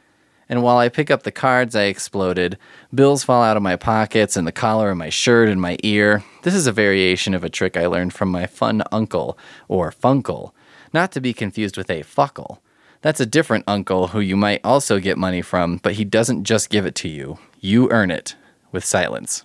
And 0.49 0.63
while 0.63 0.77
I 0.77 0.89
pick 0.89 1.11
up 1.11 1.23
the 1.23 1.33
cards, 1.33 1.75
I 1.75 1.85
exploded. 1.85 2.59
Bills 2.95 3.25
fall 3.25 3.43
out 3.43 3.57
of 3.57 3.63
my 3.63 3.77
pockets 3.77 4.37
and 4.37 4.47
the 4.47 4.53
collar 4.53 4.91
of 4.91 4.97
my 4.97 5.09
shirt 5.09 5.49
and 5.49 5.61
my 5.61 5.79
ear. 5.83 6.23
This 6.43 6.55
is 6.55 6.67
a 6.67 6.73
variation 6.73 7.35
of 7.35 7.43
a 7.43 7.49
trick 7.49 7.77
I 7.77 7.87
learned 7.87 8.13
from 8.13 8.31
my 8.31 8.47
fun 8.47 8.83
uncle, 8.93 9.39
or 9.69 9.91
funkle, 9.91 10.53
not 10.93 11.13
to 11.13 11.21
be 11.21 11.33
confused 11.33 11.77
with 11.77 11.91
a 11.91 12.03
fuckle. 12.03 12.61
That's 13.05 13.21
a 13.21 13.27
different 13.27 13.65
uncle 13.67 14.09
who 14.09 14.21
you 14.21 14.35
might 14.35 14.63
also 14.65 14.99
get 14.99 15.19
money 15.19 15.43
from, 15.43 15.77
but 15.77 15.93
he 15.93 16.07
doesn't 16.07 16.45
just 16.45 16.71
give 16.71 16.87
it 16.87 16.95
to 16.95 17.09
you. 17.11 17.39
You 17.61 17.91
earn 17.91 18.11
it 18.11 18.35
with 18.73 18.83
silence. 18.83 19.45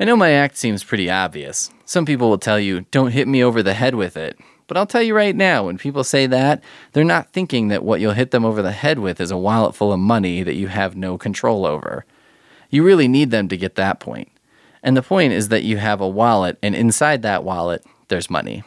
I 0.00 0.04
know 0.04 0.16
my 0.16 0.32
act 0.32 0.56
seems 0.56 0.82
pretty 0.82 1.08
obvious. 1.08 1.70
Some 1.84 2.04
people 2.04 2.28
will 2.28 2.38
tell 2.38 2.58
you, 2.58 2.86
don't 2.90 3.12
hit 3.12 3.28
me 3.28 3.40
over 3.44 3.62
the 3.62 3.72
head 3.72 3.94
with 3.94 4.16
it. 4.16 4.36
But 4.66 4.76
I'll 4.76 4.84
tell 4.84 5.00
you 5.00 5.14
right 5.14 5.36
now, 5.36 5.66
when 5.66 5.78
people 5.78 6.02
say 6.02 6.26
that, 6.26 6.60
they're 6.90 7.04
not 7.04 7.32
thinking 7.32 7.68
that 7.68 7.84
what 7.84 8.00
you'll 8.00 8.14
hit 8.14 8.32
them 8.32 8.44
over 8.44 8.62
the 8.62 8.72
head 8.72 8.98
with 8.98 9.20
is 9.20 9.30
a 9.30 9.38
wallet 9.38 9.76
full 9.76 9.92
of 9.92 10.00
money 10.00 10.42
that 10.42 10.56
you 10.56 10.66
have 10.66 10.96
no 10.96 11.16
control 11.16 11.64
over. 11.64 12.04
You 12.68 12.82
really 12.82 13.06
need 13.06 13.30
them 13.30 13.46
to 13.46 13.56
get 13.56 13.76
that 13.76 14.00
point. 14.00 14.32
And 14.82 14.96
the 14.96 15.02
point 15.02 15.34
is 15.34 15.50
that 15.50 15.62
you 15.62 15.76
have 15.76 16.00
a 16.00 16.08
wallet, 16.08 16.58
and 16.64 16.74
inside 16.74 17.22
that 17.22 17.44
wallet, 17.44 17.84
there's 18.08 18.28
money. 18.28 18.64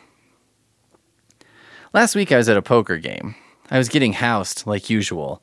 Last 1.92 2.14
week 2.14 2.32
I 2.32 2.38
was 2.38 2.48
at 2.48 2.58
a 2.58 2.62
poker 2.62 2.98
game. 2.98 3.34
I 3.72 3.80
was 3.80 3.90
getting 3.90 4.14
housed, 4.14 4.68
like 4.68 4.92
usual. 4.92 5.42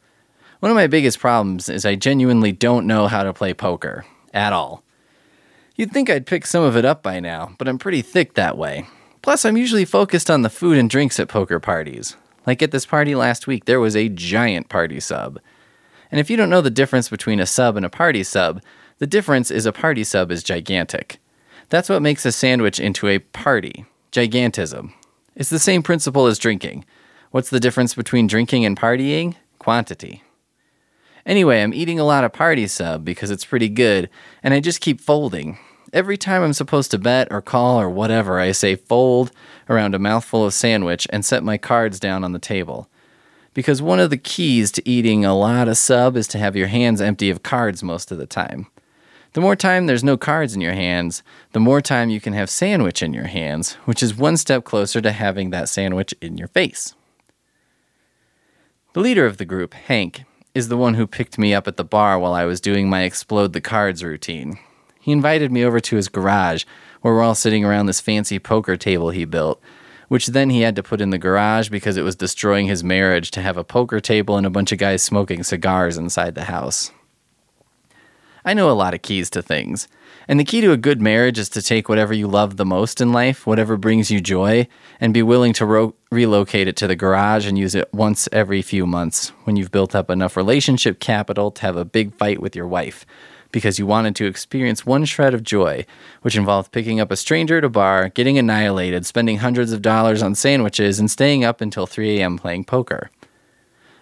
One 0.61 0.71
of 0.71 0.77
my 0.77 0.87
biggest 0.87 1.19
problems 1.19 1.69
is 1.69 1.85
I 1.85 1.97
genuinely 1.97 2.53
don't 2.53 2.87
know 2.87 3.09
how 3.09 3.25
to 3.25 3.33
play 3.33 3.53
poker. 3.53 4.07
At 4.33 4.53
all. 4.53 4.85
You'd 5.75 5.91
think 5.91 6.09
I'd 6.09 6.27
pick 6.27 6.47
some 6.47 6.63
of 6.63 6.77
it 6.77 6.85
up 6.85 7.03
by 7.03 7.19
now, 7.19 7.57
but 7.59 7.67
I'm 7.67 7.79
pretty 7.79 8.01
thick 8.01 8.35
that 8.35 8.57
way. 8.57 8.87
Plus, 9.23 9.45
I'm 9.45 9.57
usually 9.57 9.85
focused 9.85 10.31
on 10.31 10.43
the 10.43 10.51
food 10.51 10.79
and 10.79 10.89
drinks 10.89 11.19
at 11.19 11.29
poker 11.29 11.59
parties. 11.59 12.17
Like 12.47 12.63
at 12.63 12.71
this 12.71 12.87
party 12.87 13.17
last 13.17 13.49
week, 13.49 13.65
there 13.65 13.81
was 13.81 13.97
a 13.97 14.09
giant 14.09 14.69
party 14.69 15.01
sub. 15.01 15.41
And 16.13 16.21
if 16.21 16.31
you 16.31 16.37
don't 16.37 16.51
know 16.51 16.61
the 16.61 16.71
difference 16.71 17.09
between 17.09 17.41
a 17.41 17.47
sub 17.47 17.77
and 17.77 17.85
a 17.85 17.91
party 17.91 18.23
sub, 18.23 18.63
the 18.99 19.07
difference 19.07 19.51
is 19.51 19.67
a 19.67 19.73
party 19.73 20.05
sub 20.05 20.31
is 20.31 20.45
gigantic. 20.45 21.19
That's 21.71 21.89
what 21.89 22.03
makes 22.03 22.25
a 22.25 22.31
sandwich 22.31 22.79
into 22.79 23.09
a 23.09 23.19
party 23.19 23.85
gigantism. 24.13 24.93
It's 25.37 25.51
the 25.51 25.59
same 25.59 25.83
principle 25.83 26.27
as 26.27 26.39
drinking. 26.39 26.87
What's 27.31 27.51
the 27.51 27.61
difference 27.61 27.95
between 27.95 28.27
drinking 28.27 28.65
and 28.65 28.77
partying? 28.77 29.37
Quantity. 29.59 30.23
Anyway, 31.27 31.61
I'm 31.61 31.75
eating 31.75 32.01
a 32.01 32.05
lot 32.05 32.25
of 32.25 32.33
party 32.33 32.67
sub 32.67 33.05
because 33.05 33.31
it's 33.31 33.45
pretty 33.45 33.69
good, 33.69 34.09
and 34.43 34.55
I 34.55 34.61
just 34.61 34.81
keep 34.81 35.01
folding. 35.01 35.59
Every 35.93 36.17
time 36.17 36.43
I'm 36.43 36.55
supposed 36.55 36.91
to 36.93 36.99
bet 36.99 37.29
or 37.31 37.43
call 37.43 37.79
or 37.79 37.91
whatever, 37.91 38.41
I 38.41 38.53
say 38.53 38.77
fold 38.77 39.31
around 39.69 39.95
a 39.95 39.99
mouthful 39.99 40.47
of 40.47 40.55
sandwich 40.55 41.07
and 41.11 41.25
set 41.25 41.45
my 41.45 41.59
cards 41.59 42.01
down 42.01 42.25
on 42.25 42.33
the 42.33 42.39
table. 42.39 42.89
Because 43.53 43.83
one 43.83 44.01
of 44.01 44.11
the 44.11 44.17
keys 44.17 44.73
to 44.73 44.89
eating 44.89 45.25
a 45.25 45.37
lot 45.37 45.69
of 45.69 45.77
sub 45.77 46.17
is 46.17 46.29
to 46.29 46.39
have 46.39 46.57
your 46.57 46.69
hands 46.69 47.01
empty 47.01 47.29
of 47.29 47.43
cards 47.43 47.83
most 47.83 48.11
of 48.11 48.19
the 48.19 48.27
time. 48.27 48.69
The 49.37 49.43
more 49.43 49.55
time 49.55 49.85
there's 49.85 50.03
no 50.03 50.17
cards 50.17 50.55
in 50.55 50.63
your 50.63 50.73
hands, 50.73 51.23
the 51.53 51.61
more 51.61 51.83
time 51.83 52.09
you 52.09 52.23
can 52.23 52.33
have 52.33 52.49
sandwich 52.49 53.03
in 53.03 53.13
your 53.13 53.27
hands, 53.27 53.75
which 53.85 54.03
is 54.03 54.17
one 54.17 54.39
step 54.39 54.65
closer 54.65 55.03
to 55.03 55.13
having 55.13 55.51
that 55.51 55.69
sandwich 55.69 56.15
in 56.23 56.39
your 56.39 56.49
face. 56.49 56.95
The 58.95 59.01
leader 59.01 59.27
of 59.27 59.37
the 59.37 59.45
group, 59.45 59.75
Hank, 59.75 60.25
is 60.55 60.69
the 60.69 60.77
one 60.79 60.95
who 60.95 61.07
picked 61.07 61.37
me 61.37 61.53
up 61.53 61.69
at 61.69 61.77
the 61.77 61.85
bar 61.85 62.19
while 62.19 62.33
I 62.33 62.47
was 62.47 62.63
doing 62.63 62.89
my 62.89 63.03
explode 63.03 63.53
the 63.53 63.61
cards 63.61 64.03
routine. 64.03 64.59
He 65.01 65.13
invited 65.13 65.53
me 65.53 65.63
over 65.67 65.81
to 65.81 65.97
his 65.97 66.09
garage, 66.09 66.65
where 67.03 67.13
we're 67.13 67.23
all 67.23 67.35
sitting 67.35 67.63
around 67.63 67.85
this 67.85 68.01
fancy 68.01 68.39
poker 68.39 68.79
table 68.79 69.11
he 69.11 69.27
built, 69.27 69.61
which 70.09 70.29
then 70.29 70.49
he 70.49 70.63
had 70.63 70.77
to 70.77 70.83
put 70.83 71.03
in 71.03 71.11
the 71.11 71.19
garage 71.19 71.69
because 71.69 71.99
it 71.99 72.05
was 72.05 72.17
destroying 72.17 72.69
his 72.69 72.83
marriage 72.83 73.31
to 73.33 73.43
have 73.43 73.59
a 73.59 73.65
poker 73.65 74.01
table 74.01 74.39
and 74.39 74.47
a 74.47 74.51
bunch 74.51 74.73
of 74.73 74.79
guys 74.79 75.03
smoking 75.03 75.43
cigars 75.43 75.99
inside 75.99 76.35
the 76.35 76.45
house. 76.45 76.91
I 78.47 78.55
know 78.55 78.71
a 78.71 78.79
lot 78.79 78.95
of 78.95 79.03
keys 79.03 79.29
to 79.31 79.43
things. 79.43 79.89
And 80.29 80.39
the 80.39 80.45
key 80.45 80.61
to 80.61 80.71
a 80.71 80.77
good 80.77 81.03
marriage 81.03 81.37
is 81.37 81.49
to 81.49 81.61
take 81.61 81.89
whatever 81.89 82.15
you 82.15 82.29
love 82.29 82.57
the 82.57 82.65
most 82.65 83.01
in 83.01 83.11
life, 83.11 83.45
whatever 83.45 83.77
brings 83.77 84.09
you 84.09 84.21
joy, 84.21 84.69
and 85.01 85.13
be 85.13 85.23
willing 85.23 85.53
to 85.55 85.67
ro- 85.67 85.95
relocate 86.13 86.69
it 86.69 86.77
to 86.77 86.87
the 86.87 86.95
garage 86.95 87.45
and 87.45 87.59
use 87.59 87.75
it 87.75 87.93
once 87.93 88.29
every 88.31 88.63
few 88.63 88.87
months 88.87 89.31
when 89.45 89.57
you've 89.57 89.73
built 89.73 89.97
up 89.97 90.11
enough 90.11 90.37
relationship 90.37 91.01
capital 91.01 91.51
to 91.51 91.63
have 91.63 91.77
a 91.77 91.85
big 91.85 92.15
fight 92.15 92.41
with 92.41 92.55
your 92.55 92.69
wife 92.69 93.05
because 93.51 93.81
you 93.81 93.87
wanted 93.87 94.15
to 94.15 94.27
experience 94.27 94.87
one 94.87 95.05
shred 95.05 95.35
of 95.35 95.43
joy, 95.43 95.85
which 96.23 96.37
involved 96.37 96.71
picking 96.71 97.01
up 97.01 97.11
a 97.11 97.17
stranger 97.17 97.59
at 97.59 97.65
a 97.65 97.69
bar, 97.69 98.11
getting 98.11 98.39
annihilated, 98.39 99.05
spending 99.05 99.39
hundreds 99.39 99.73
of 99.73 99.83
dollars 99.83 100.23
on 100.23 100.37
sandwiches, 100.37 101.01
and 101.01 101.11
staying 101.11 101.45
up 101.45 101.61
until 101.61 101.87
3 101.87 102.21
a.m. 102.21 102.39
playing 102.39 102.63
poker. 102.63 103.11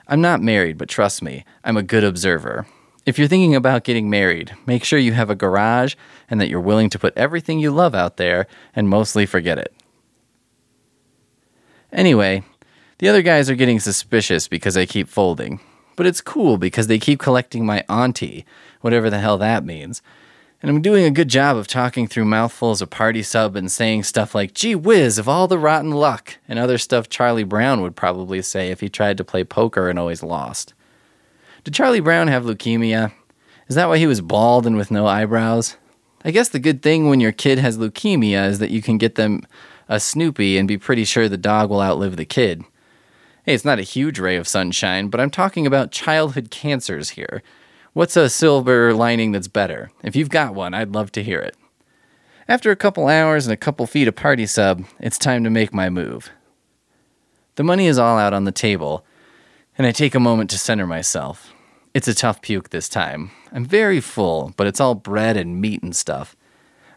I'm 0.07 0.21
not 0.21 0.43
married, 0.43 0.77
but 0.77 0.91
trust 0.91 1.23
me, 1.23 1.47
I'm 1.65 1.79
a 1.79 1.83
good 1.83 2.05
observer. 2.05 2.67
If 3.07 3.19
you're 3.19 3.29
thinking 3.29 3.55
about 3.55 3.85
getting 3.85 4.09
married, 4.09 4.57
make 4.67 4.83
sure 4.83 4.99
you 4.99 5.13
have 5.13 5.29
a 5.29 5.35
garage 5.35 5.95
and 6.31 6.41
that 6.41 6.49
you're 6.49 6.61
willing 6.61 6.89
to 6.91 6.99
put 6.99 7.17
everything 7.17 7.59
you 7.59 7.71
love 7.71 7.95
out 7.95 8.17
there 8.17 8.47
and 8.75 8.89
mostly 8.89 9.27
forget 9.27 9.59
it. 9.59 9.75
Anyway, 11.93 12.43
the 12.99 13.09
other 13.09 13.23
guys 13.23 13.51
are 13.51 13.55
getting 13.55 13.79
suspicious 13.79 14.49
because 14.49 14.77
I 14.77 14.87
keep 14.87 15.09
folding. 15.09 15.61
But 15.97 16.07
it's 16.07 16.21
cool 16.21 16.57
because 16.57 16.87
they 16.87 16.99
keep 16.99 17.21
collecting 17.21 17.67
my 17.67 17.85
auntie, 17.89 18.45
whatever 18.81 19.11
the 19.11 19.21
hell 19.21 19.39
that 19.39 19.65
means. 19.65 20.03
And 20.63 20.71
I'm 20.71 20.81
doing 20.81 21.05
a 21.05 21.11
good 21.11 21.29
job 21.29 21.59
of 21.59 21.67
talking 21.67 22.09
through 22.09 22.25
mouthfuls 22.25 22.81
of 22.81 22.89
party 22.89 23.23
sub 23.23 23.55
and 23.55 23.71
saying 23.71 24.05
stuff 24.05 24.35
like, 24.35 24.55
gee 24.55 24.75
whiz, 24.75 25.19
of 25.19 25.29
all 25.29 25.47
the 25.47 25.59
rotten 25.59 25.91
luck, 25.91 26.39
and 26.49 26.59
other 26.59 26.79
stuff 26.79 27.11
Charlie 27.11 27.45
Brown 27.45 27.83
would 27.83 27.95
probably 27.95 28.41
say 28.41 28.71
if 28.71 28.81
he 28.81 28.89
tried 28.89 29.19
to 29.19 29.25
play 29.25 29.45
poker 29.45 29.91
and 29.91 29.99
always 29.99 30.23
lost. 30.23 30.73
Did 31.65 31.73
Charlie 31.73 32.01
Brown 32.01 32.29
have 32.29 32.45
leukemia? 32.45 33.13
Is 33.69 33.77
that 33.77 33.89
why 33.89 33.97
he 33.97 34.07
was 34.07 34.21
bald 34.21 34.67
and 34.67 34.77
with 34.77 34.91
no 34.91 35.07
eyebrows? 35.07 35.79
I 36.23 36.31
guess 36.31 36.51
the 36.51 36.59
good 36.59 36.83
thing 36.83 37.09
when 37.09 37.21
your 37.21 37.33
kid 37.33 37.59
has 37.59 37.79
leukemia 37.79 38.47
is 38.47 38.59
that 38.59 38.71
you 38.71 38.83
can 38.83 38.99
get 38.99 39.15
them 39.15 39.47
a 39.89 39.99
Snoopy 39.99 40.59
and 40.59 40.69
be 40.69 40.77
pretty 40.77 41.05
sure 41.05 41.27
the 41.27 41.39
dog 41.39 41.71
will 41.71 41.81
outlive 41.81 42.19
the 42.19 42.27
kid. 42.27 42.65
Hey, 43.45 43.55
it's 43.55 43.65
not 43.65 43.79
a 43.79 43.83
huge 43.83 44.19
ray 44.19 44.37
of 44.37 44.47
sunshine, 44.47 45.09
but 45.09 45.21
I'm 45.21 45.31
talking 45.31 45.67
about 45.67 45.91
childhood 45.91 46.51
cancers 46.51 47.11
here. 47.11 47.43
What's 47.95 48.17
a 48.17 48.29
silver 48.29 48.93
lining 48.93 49.33
that's 49.33 49.49
better? 49.49 49.91
If 50.03 50.15
you've 50.15 50.29
got 50.29 50.55
one, 50.55 50.75
I'd 50.75 50.95
love 50.95 51.13
to 51.13 51.23
hear 51.23 51.41
it. 51.41 51.57
After 52.47 52.71
a 52.73 52.77
couple 52.77 53.09
hours 53.09 53.47
and 53.47 53.55
a 53.55 53.59
couple 53.59 53.87
feet 53.87 54.09
of 54.09 54.15
party 54.15 54.45
sub, 54.45 54.85
it's 55.01 55.17
time 55.17 55.45
to 55.45 55.51
make 55.51 55.73
my 55.73 55.89
move. 55.89 56.29
The 57.55 57.65
money 57.65 57.87
is 57.87 57.99
all 57.99 58.19
out 58.19 58.35
on 58.35 58.45
the 58.45 58.53
table, 58.53 59.03
and 59.79 59.87
I 59.87 59.93
take 59.93 60.15
a 60.15 60.21
moment 60.21 60.51
to 60.51 60.59
center 60.59 60.87
myself. 60.87 61.54
It's 61.95 62.09
a 62.09 62.15
tough 62.15 62.43
puke 62.43 62.71
this 62.71 62.89
time. 62.89 63.31
I'm 63.53 63.65
very 63.65 64.01
full, 64.01 64.53
but 64.57 64.67
it's 64.67 64.81
all 64.81 64.97
bread 64.97 65.37
and 65.37 65.61
meat 65.61 65.81
and 65.81 65.95
stuff. 65.95 66.35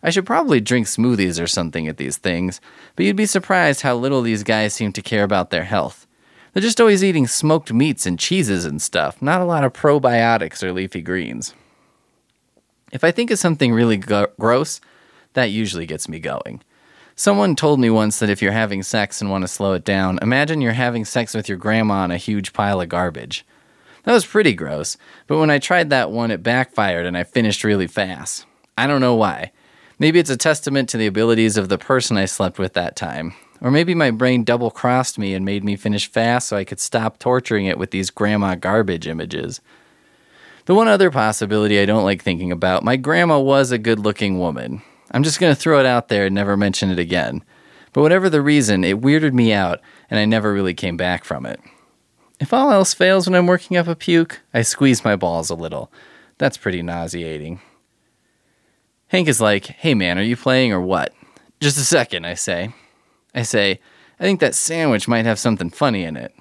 I 0.02 0.10
should 0.10 0.26
probably 0.26 0.60
drink 0.60 0.88
smoothies 0.88 1.42
or 1.42 1.46
something 1.46 1.88
at 1.88 1.98
these 1.98 2.18
things, 2.18 2.60
but 2.96 3.06
you'd 3.06 3.16
be 3.16 3.28
surprised 3.28 3.82
how 3.82 3.96
little 3.96 4.24
these 4.24 4.42
guys 4.42 4.74
seem 4.74 4.92
to 4.94 5.02
care 5.04 5.24
about 5.24 5.52
their 5.52 5.66
health. 5.66 6.08
They're 6.52 6.64
just 6.64 6.82
always 6.82 7.04
eating 7.04 7.28
smoked 7.28 7.72
meats 7.72 8.08
and 8.08 8.18
cheeses 8.18 8.66
and 8.66 8.82
stuff, 8.82 9.22
not 9.22 9.40
a 9.40 9.46
lot 9.46 9.64
of 9.64 9.74
probiotics 9.74 10.64
or 10.64 10.74
leafy 10.74 11.02
greens. 11.02 11.54
If 12.92 13.04
I 13.04 13.12
think 13.12 13.30
of 13.30 13.38
something 13.38 13.74
really 13.74 13.98
gross, 13.98 14.82
that 15.34 15.52
usually 15.52 15.86
gets 15.86 16.10
me 16.10 16.18
going. 16.20 16.64
Someone 17.16 17.56
told 17.56 17.80
me 17.80 17.92
once 17.92 18.18
that 18.18 18.32
if 18.32 18.42
you're 18.42 18.52
having 18.52 18.82
sex 18.82 19.22
and 19.22 19.30
want 19.30 19.44
to 19.44 19.48
slow 19.48 19.74
it 19.74 19.86
down, 19.86 20.18
imagine 20.24 20.62
you're 20.62 20.72
having 20.72 21.06
sex 21.06 21.36
with 21.36 21.48
your 21.48 21.60
grandma 21.60 21.96
on 21.96 22.10
a 22.10 22.18
huge 22.18 22.54
pile 22.54 22.82
of 22.82 22.90
garbage. 22.90 23.46
That 24.08 24.14
was 24.14 24.26
pretty 24.26 24.54
gross, 24.54 24.96
but 25.28 25.38
when 25.38 25.50
I 25.50 25.60
tried 25.60 25.90
that 25.90 26.12
one, 26.12 26.32
it 26.32 26.42
backfired 26.42 27.06
and 27.06 27.18
I 27.18 27.26
finished 27.26 27.66
really 27.66 27.88
fast. 27.88 28.46
I 28.78 28.88
don't 28.88 29.02
know 29.02 29.16
why. 29.16 29.52
Maybe 30.00 30.18
it's 30.18 30.30
a 30.30 30.38
testament 30.38 30.88
to 30.88 30.98
the 30.98 31.08
abilities 31.08 31.58
of 31.58 31.68
the 31.68 31.78
person 31.78 32.16
I 32.16 32.24
slept 32.24 32.58
with 32.58 32.72
that 32.72 32.96
time. 32.96 33.34
Or 33.60 33.70
maybe 33.70 33.94
my 33.94 34.12
brain 34.12 34.46
double 34.46 34.72
crossed 34.72 35.20
me 35.20 35.34
and 35.34 35.44
made 35.44 35.66
me 35.66 35.76
finish 35.76 36.10
fast 36.10 36.48
so 36.48 36.56
I 36.56 36.64
could 36.64 36.80
stop 36.80 37.20
torturing 37.20 37.66
it 37.66 37.78
with 37.78 37.92
these 37.92 38.10
grandma 38.10 38.56
garbage 38.56 39.10
images. 39.10 39.60
The 40.68 40.76
one 40.76 40.88
other 40.88 41.12
possibility 41.12 41.78
I 41.78 41.86
don't 41.86 42.06
like 42.06 42.24
thinking 42.24 42.54
about 42.54 42.86
my 42.86 42.96
grandma 42.96 43.42
was 43.42 43.74
a 43.74 43.78
good 43.78 44.00
looking 44.00 44.40
woman. 44.40 44.84
I'm 45.12 45.24
just 45.24 45.42
going 45.42 45.54
to 45.54 45.60
throw 45.60 45.82
it 45.82 45.86
out 45.86 46.08
there 46.08 46.28
and 46.28 46.34
never 46.34 46.56
mention 46.56 46.92
it 46.92 47.00
again. 47.00 47.44
But 47.92 48.04
whatever 48.04 48.30
the 48.30 48.42
reason, 48.42 48.86
it 48.86 49.02
weirded 49.02 49.34
me 49.34 49.52
out 49.52 49.82
and 50.10 50.18
I 50.18 50.24
never 50.24 50.54
really 50.54 50.74
came 50.74 50.96
back 50.96 51.26
from 51.26 51.46
it. 51.46 51.60
If 52.40 52.54
all 52.54 52.72
else 52.72 52.94
fails 52.94 53.28
when 53.28 53.36
I'm 53.36 53.48
working 53.48 53.78
up 53.78 53.88
a 53.88 53.96
puke, 53.96 54.42
I 54.54 54.62
squeeze 54.62 55.04
my 55.04 55.16
balls 55.16 55.50
a 55.50 55.56
little. 55.56 55.92
That's 56.38 56.58
pretty 56.58 56.84
nauseating. 56.84 57.62
Hank 59.08 59.28
is 59.28 59.42
like, 59.42 59.66
hey 59.66 59.96
man, 59.96 60.20
are 60.20 60.24
you 60.24 60.36
playing 60.36 60.72
or 60.72 60.82
what? 60.82 61.14
Just 61.60 61.78
a 61.78 61.82
second, 61.82 62.26
I 62.26 62.36
say. 62.36 62.74
I 63.34 63.42
say, 63.42 63.80
I 64.20 64.24
think 64.24 64.40
that 64.40 64.54
sandwich 64.54 65.08
might 65.08 65.26
have 65.26 65.40
something 65.40 65.70
funny 65.70 66.04
in 66.04 66.16
it. 66.16 66.34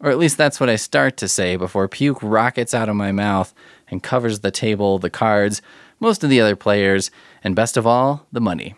Or 0.00 0.10
at 0.10 0.18
least 0.18 0.38
that's 0.38 0.58
what 0.58 0.70
I 0.70 0.76
start 0.76 1.16
to 1.18 1.28
say 1.28 1.56
before 1.56 1.86
puke 1.86 2.22
rockets 2.22 2.72
out 2.72 2.88
of 2.88 2.96
my 2.96 3.12
mouth 3.12 3.54
and 3.88 4.02
covers 4.02 4.40
the 4.40 4.50
table, 4.50 4.98
the 4.98 5.10
cards, 5.10 5.60
most 6.00 6.24
of 6.24 6.30
the 6.30 6.40
other 6.40 6.56
players, 6.56 7.10
and 7.44 7.54
best 7.54 7.76
of 7.76 7.86
all, 7.86 8.26
the 8.32 8.40
money. 8.40 8.74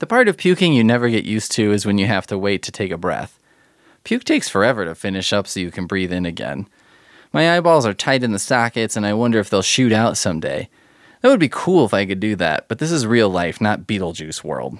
The 0.00 0.06
part 0.06 0.28
of 0.28 0.36
puking 0.36 0.72
you 0.72 0.82
never 0.82 1.08
get 1.08 1.24
used 1.24 1.52
to 1.52 1.72
is 1.72 1.86
when 1.86 1.98
you 1.98 2.06
have 2.06 2.26
to 2.28 2.38
wait 2.38 2.62
to 2.64 2.72
take 2.72 2.90
a 2.90 2.96
breath. 2.96 3.38
Puke 4.04 4.24
takes 4.24 4.48
forever 4.48 4.84
to 4.84 4.94
finish 4.94 5.32
up 5.32 5.46
so 5.46 5.60
you 5.60 5.70
can 5.70 5.86
breathe 5.86 6.12
in 6.12 6.26
again. 6.26 6.68
My 7.32 7.56
eyeballs 7.56 7.86
are 7.86 7.94
tight 7.94 8.22
in 8.22 8.32
the 8.32 8.38
sockets, 8.38 8.96
and 8.96 9.06
I 9.06 9.14
wonder 9.14 9.38
if 9.38 9.48
they'll 9.48 9.62
shoot 9.62 9.92
out 9.92 10.16
someday. 10.16 10.68
That 11.20 11.28
would 11.28 11.40
be 11.40 11.48
cool 11.48 11.84
if 11.84 11.94
I 11.94 12.04
could 12.04 12.20
do 12.20 12.36
that, 12.36 12.68
but 12.68 12.78
this 12.78 12.90
is 12.90 13.06
real 13.06 13.30
life, 13.30 13.60
not 13.60 13.86
Beetlejuice 13.86 14.42
world. 14.42 14.78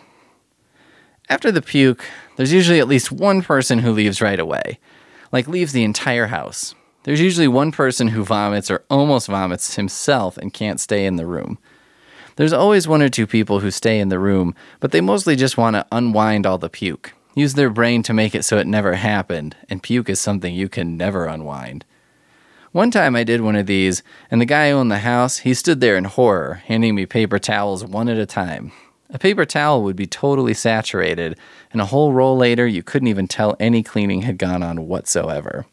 After 1.28 1.52
the 1.52 1.62
puke, 1.62 2.04
there's 2.36 2.52
usually 2.52 2.80
at 2.80 2.88
least 2.88 3.12
one 3.12 3.42
person 3.42 3.78
who 3.78 3.92
leaves 3.92 4.20
right 4.20 4.40
away, 4.40 4.78
like 5.30 5.46
leaves 5.46 5.72
the 5.72 5.84
entire 5.84 6.26
house. 6.26 6.74
There's 7.04 7.20
usually 7.20 7.48
one 7.48 7.72
person 7.72 8.08
who 8.08 8.24
vomits 8.24 8.70
or 8.70 8.84
almost 8.90 9.28
vomits 9.28 9.76
himself 9.76 10.36
and 10.36 10.52
can't 10.52 10.80
stay 10.80 11.06
in 11.06 11.16
the 11.16 11.26
room. 11.26 11.58
There's 12.36 12.52
always 12.52 12.88
one 12.88 13.02
or 13.02 13.08
two 13.08 13.26
people 13.26 13.60
who 13.60 13.70
stay 13.70 13.98
in 13.98 14.08
the 14.08 14.18
room, 14.18 14.54
but 14.80 14.90
they 14.90 15.00
mostly 15.00 15.36
just 15.36 15.56
want 15.56 15.74
to 15.76 15.86
unwind 15.92 16.44
all 16.44 16.58
the 16.58 16.68
puke. 16.68 17.12
Use 17.34 17.54
their 17.54 17.70
brain 17.70 18.02
to 18.02 18.12
make 18.12 18.34
it 18.34 18.44
so 18.44 18.58
it 18.58 18.66
never 18.66 18.94
happened, 18.94 19.56
and 19.70 19.82
puke 19.82 20.10
is 20.10 20.20
something 20.20 20.54
you 20.54 20.68
can 20.68 20.96
never 20.96 21.26
unwind. 21.26 21.84
One 22.72 22.90
time 22.90 23.16
I 23.16 23.24
did 23.24 23.40
one 23.40 23.56
of 23.56 23.66
these, 23.66 24.02
and 24.30 24.40
the 24.40 24.46
guy 24.46 24.70
who 24.70 24.76
owned 24.76 24.90
the 24.90 24.98
house, 24.98 25.38
he 25.38 25.54
stood 25.54 25.80
there 25.80 25.96
in 25.96 26.04
horror, 26.04 26.62
handing 26.66 26.94
me 26.94 27.06
paper 27.06 27.38
towels 27.38 27.84
one 27.84 28.08
at 28.08 28.18
a 28.18 28.26
time. 28.26 28.72
A 29.10 29.18
paper 29.18 29.44
towel 29.44 29.82
would 29.82 29.96
be 29.96 30.06
totally 30.06 30.54
saturated, 30.54 31.38
and 31.70 31.80
a 31.80 31.86
whole 31.86 32.12
roll 32.12 32.36
later, 32.36 32.66
you 32.66 32.82
couldn't 32.82 33.08
even 33.08 33.28
tell 33.28 33.56
any 33.60 33.82
cleaning 33.82 34.22
had 34.22 34.38
gone 34.38 34.62
on 34.62 34.88
whatsoever. 34.88 35.66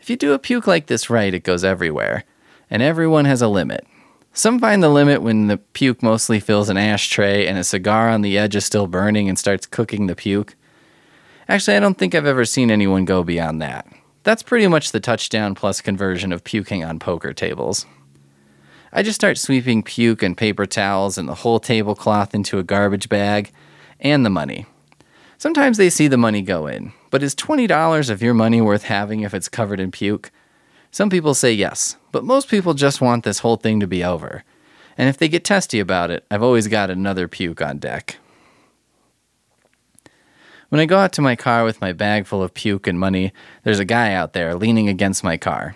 If 0.00 0.08
you 0.10 0.16
do 0.16 0.32
a 0.32 0.38
puke 0.38 0.66
like 0.66 0.86
this 0.86 1.08
right, 1.08 1.32
it 1.32 1.44
goes 1.44 1.64
everywhere, 1.64 2.24
and 2.70 2.82
everyone 2.82 3.24
has 3.26 3.42
a 3.42 3.48
limit. 3.48 3.86
Some 4.36 4.58
find 4.58 4.82
the 4.82 4.88
limit 4.88 5.22
when 5.22 5.46
the 5.46 5.58
puke 5.58 6.02
mostly 6.02 6.40
fills 6.40 6.68
an 6.68 6.76
ashtray 6.76 7.46
and 7.46 7.56
a 7.56 7.62
cigar 7.62 8.10
on 8.10 8.22
the 8.22 8.36
edge 8.36 8.56
is 8.56 8.64
still 8.64 8.88
burning 8.88 9.28
and 9.28 9.38
starts 9.38 9.64
cooking 9.64 10.08
the 10.08 10.16
puke. 10.16 10.56
Actually, 11.48 11.76
I 11.76 11.80
don't 11.80 11.96
think 11.96 12.16
I've 12.16 12.26
ever 12.26 12.44
seen 12.44 12.68
anyone 12.68 13.04
go 13.04 13.22
beyond 13.22 13.62
that. 13.62 13.86
That's 14.24 14.42
pretty 14.42 14.66
much 14.66 14.90
the 14.90 14.98
touchdown 14.98 15.54
plus 15.54 15.80
conversion 15.80 16.32
of 16.32 16.42
puking 16.42 16.82
on 16.82 16.98
poker 16.98 17.32
tables. 17.32 17.86
I 18.92 19.04
just 19.04 19.14
start 19.14 19.38
sweeping 19.38 19.84
puke 19.84 20.22
and 20.22 20.36
paper 20.36 20.66
towels 20.66 21.16
and 21.16 21.28
the 21.28 21.36
whole 21.36 21.60
tablecloth 21.60 22.34
into 22.34 22.58
a 22.58 22.64
garbage 22.64 23.08
bag 23.08 23.52
and 24.00 24.26
the 24.26 24.30
money. 24.30 24.66
Sometimes 25.38 25.76
they 25.76 25.90
see 25.90 26.08
the 26.08 26.16
money 26.16 26.42
go 26.42 26.66
in, 26.66 26.92
but 27.10 27.22
is 27.22 27.36
$20 27.36 28.10
of 28.10 28.20
your 28.20 28.34
money 28.34 28.60
worth 28.60 28.84
having 28.84 29.20
if 29.20 29.32
it's 29.32 29.48
covered 29.48 29.78
in 29.78 29.92
puke? 29.92 30.32
Some 30.94 31.10
people 31.10 31.34
say 31.34 31.52
yes, 31.52 31.96
but 32.12 32.22
most 32.22 32.46
people 32.46 32.72
just 32.72 33.00
want 33.00 33.24
this 33.24 33.40
whole 33.40 33.56
thing 33.56 33.80
to 33.80 33.86
be 33.88 34.04
over. 34.04 34.44
And 34.96 35.08
if 35.08 35.18
they 35.18 35.26
get 35.26 35.42
testy 35.42 35.80
about 35.80 36.12
it, 36.12 36.24
I've 36.30 36.40
always 36.40 36.68
got 36.68 36.88
another 36.88 37.26
puke 37.26 37.60
on 37.60 37.78
deck. 37.78 38.18
When 40.68 40.80
I 40.80 40.86
go 40.86 40.98
out 40.98 41.12
to 41.14 41.20
my 41.20 41.34
car 41.34 41.64
with 41.64 41.80
my 41.80 41.92
bag 41.92 42.26
full 42.26 42.44
of 42.44 42.54
puke 42.54 42.86
and 42.86 42.96
money, 42.96 43.32
there's 43.64 43.80
a 43.80 43.84
guy 43.84 44.14
out 44.14 44.34
there 44.34 44.54
leaning 44.54 44.88
against 44.88 45.24
my 45.24 45.36
car. 45.36 45.74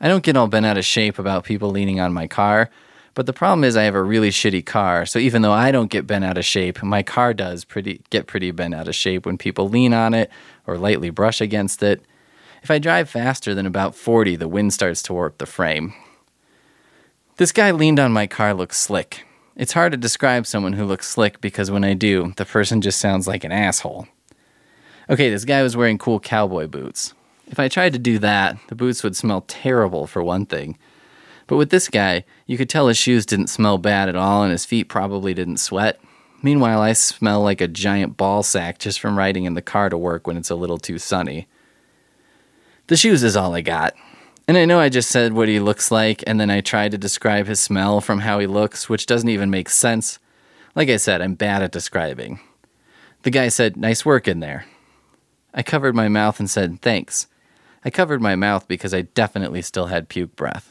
I 0.00 0.08
don't 0.08 0.24
get 0.24 0.34
all 0.34 0.48
bent 0.48 0.64
out 0.64 0.78
of 0.78 0.86
shape 0.86 1.18
about 1.18 1.44
people 1.44 1.68
leaning 1.68 2.00
on 2.00 2.14
my 2.14 2.26
car, 2.26 2.70
but 3.12 3.26
the 3.26 3.34
problem 3.34 3.64
is 3.64 3.76
I 3.76 3.82
have 3.82 3.94
a 3.94 4.02
really 4.02 4.30
shitty 4.30 4.64
car, 4.64 5.04
so 5.04 5.18
even 5.18 5.42
though 5.42 5.52
I 5.52 5.72
don't 5.72 5.90
get 5.90 6.06
bent 6.06 6.24
out 6.24 6.38
of 6.38 6.46
shape, 6.46 6.82
my 6.82 7.02
car 7.02 7.34
does 7.34 7.66
pretty 7.66 8.00
get 8.08 8.26
pretty 8.26 8.50
bent 8.50 8.72
out 8.72 8.88
of 8.88 8.94
shape 8.94 9.26
when 9.26 9.36
people 9.36 9.68
lean 9.68 9.92
on 9.92 10.14
it 10.14 10.30
or 10.66 10.78
lightly 10.78 11.10
brush 11.10 11.42
against 11.42 11.82
it. 11.82 12.02
If 12.64 12.70
I 12.70 12.78
drive 12.78 13.10
faster 13.10 13.54
than 13.54 13.66
about 13.66 13.94
40, 13.94 14.36
the 14.36 14.48
wind 14.48 14.72
starts 14.72 15.02
to 15.02 15.12
warp 15.12 15.36
the 15.36 15.44
frame. 15.44 15.92
This 17.36 17.52
guy 17.52 17.70
leaned 17.70 18.00
on 18.00 18.10
my 18.10 18.26
car 18.26 18.54
looks 18.54 18.78
slick. 18.78 19.26
It's 19.54 19.74
hard 19.74 19.92
to 19.92 19.98
describe 19.98 20.46
someone 20.46 20.72
who 20.72 20.86
looks 20.86 21.06
slick 21.06 21.42
because 21.42 21.70
when 21.70 21.84
I 21.84 21.92
do, 21.92 22.32
the 22.38 22.46
person 22.46 22.80
just 22.80 22.98
sounds 22.98 23.28
like 23.28 23.44
an 23.44 23.52
asshole. 23.52 24.08
Okay, 25.10 25.28
this 25.28 25.44
guy 25.44 25.62
was 25.62 25.76
wearing 25.76 25.98
cool 25.98 26.18
cowboy 26.18 26.66
boots. 26.66 27.12
If 27.48 27.60
I 27.60 27.68
tried 27.68 27.92
to 27.92 27.98
do 27.98 28.18
that, 28.20 28.56
the 28.68 28.74
boots 28.74 29.02
would 29.02 29.14
smell 29.14 29.42
terrible 29.42 30.06
for 30.06 30.24
one 30.24 30.46
thing. 30.46 30.78
But 31.46 31.58
with 31.58 31.68
this 31.68 31.88
guy, 31.88 32.24
you 32.46 32.56
could 32.56 32.70
tell 32.70 32.88
his 32.88 32.96
shoes 32.96 33.26
didn't 33.26 33.48
smell 33.48 33.76
bad 33.76 34.08
at 34.08 34.16
all 34.16 34.42
and 34.42 34.52
his 34.52 34.64
feet 34.64 34.88
probably 34.88 35.34
didn't 35.34 35.58
sweat. 35.58 36.00
Meanwhile, 36.40 36.80
I 36.80 36.94
smell 36.94 37.42
like 37.42 37.60
a 37.60 37.68
giant 37.68 38.16
ball 38.16 38.42
sack 38.42 38.78
just 38.78 39.00
from 39.00 39.18
riding 39.18 39.44
in 39.44 39.52
the 39.52 39.60
car 39.60 39.90
to 39.90 39.98
work 39.98 40.26
when 40.26 40.38
it's 40.38 40.48
a 40.48 40.56
little 40.56 40.78
too 40.78 40.96
sunny. 40.96 41.46
The 42.86 42.96
shoes 42.96 43.22
is 43.22 43.36
all 43.36 43.54
I 43.54 43.62
got. 43.62 43.94
And 44.46 44.58
I 44.58 44.66
know 44.66 44.78
I 44.78 44.90
just 44.90 45.10
said 45.10 45.32
what 45.32 45.48
he 45.48 45.58
looks 45.58 45.90
like, 45.90 46.22
and 46.26 46.38
then 46.38 46.50
I 46.50 46.60
tried 46.60 46.90
to 46.90 46.98
describe 46.98 47.46
his 47.46 47.60
smell 47.60 48.02
from 48.02 48.20
how 48.20 48.38
he 48.38 48.46
looks, 48.46 48.90
which 48.90 49.06
doesn't 49.06 49.30
even 49.30 49.50
make 49.50 49.70
sense. 49.70 50.18
Like 50.74 50.90
I 50.90 50.98
said, 50.98 51.22
I'm 51.22 51.34
bad 51.34 51.62
at 51.62 51.72
describing. 51.72 52.40
The 53.22 53.30
guy 53.30 53.48
said, 53.48 53.78
Nice 53.78 54.04
work 54.04 54.28
in 54.28 54.40
there. 54.40 54.66
I 55.54 55.62
covered 55.62 55.94
my 55.94 56.08
mouth 56.08 56.38
and 56.38 56.50
said, 56.50 56.82
Thanks. 56.82 57.26
I 57.86 57.90
covered 57.90 58.20
my 58.20 58.36
mouth 58.36 58.68
because 58.68 58.92
I 58.92 59.02
definitely 59.02 59.62
still 59.62 59.86
had 59.86 60.10
puke 60.10 60.36
breath. 60.36 60.70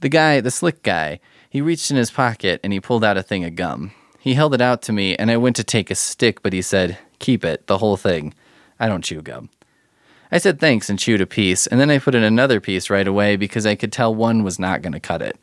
The 0.00 0.08
guy, 0.10 0.40
the 0.42 0.50
slick 0.50 0.82
guy, 0.82 1.20
he 1.48 1.62
reached 1.62 1.90
in 1.90 1.96
his 1.96 2.10
pocket 2.10 2.60
and 2.62 2.72
he 2.72 2.80
pulled 2.80 3.04
out 3.04 3.16
a 3.16 3.22
thing 3.22 3.44
of 3.44 3.56
gum. 3.56 3.92
He 4.18 4.34
held 4.34 4.52
it 4.52 4.60
out 4.60 4.82
to 4.82 4.92
me, 4.92 5.16
and 5.16 5.30
I 5.30 5.38
went 5.38 5.56
to 5.56 5.64
take 5.64 5.90
a 5.90 5.94
stick, 5.94 6.42
but 6.42 6.52
he 6.52 6.60
said, 6.60 6.98
Keep 7.18 7.46
it, 7.46 7.66
the 7.66 7.78
whole 7.78 7.96
thing. 7.96 8.34
I 8.78 8.88
don't 8.88 9.04
chew 9.04 9.22
gum. 9.22 9.48
I 10.32 10.38
said 10.38 10.60
thanks 10.60 10.88
and 10.88 10.98
chewed 10.98 11.20
a 11.20 11.26
piece, 11.26 11.66
and 11.66 11.80
then 11.80 11.90
I 11.90 11.98
put 11.98 12.14
in 12.14 12.22
another 12.22 12.60
piece 12.60 12.88
right 12.88 13.06
away 13.06 13.36
because 13.36 13.66
I 13.66 13.74
could 13.74 13.92
tell 13.92 14.14
one 14.14 14.44
was 14.44 14.58
not 14.58 14.82
going 14.82 14.92
to 14.92 15.00
cut 15.00 15.22
it. 15.22 15.38